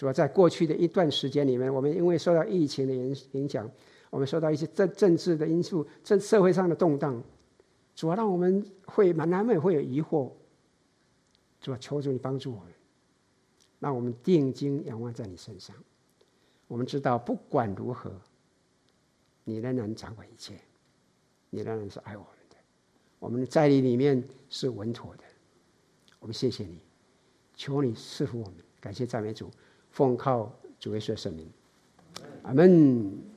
[0.00, 3.70] 主要在过去的一段时间里面，我们因为受到疫情的影影响，
[4.08, 7.22] 我们受到一些政政治的因素、政社会上的动荡，
[7.94, 10.32] 主要让我们会蛮难免会有疑惑。
[11.60, 12.72] 主要求主你帮助我们。
[13.78, 15.76] 让我们定睛仰望在你身上，
[16.66, 18.10] 我们知道不管如何，
[19.44, 20.54] 你仍然掌管一切，
[21.50, 22.56] 你仍然是爱我们的，
[23.18, 25.24] 我们在你里面是稳妥的。
[26.20, 26.80] 我们谢谢你，
[27.54, 29.50] 求你赐福我们，感谢赞美主，
[30.00, 31.46] 奉靠主耶稣圣名，
[32.42, 33.29] 阿门。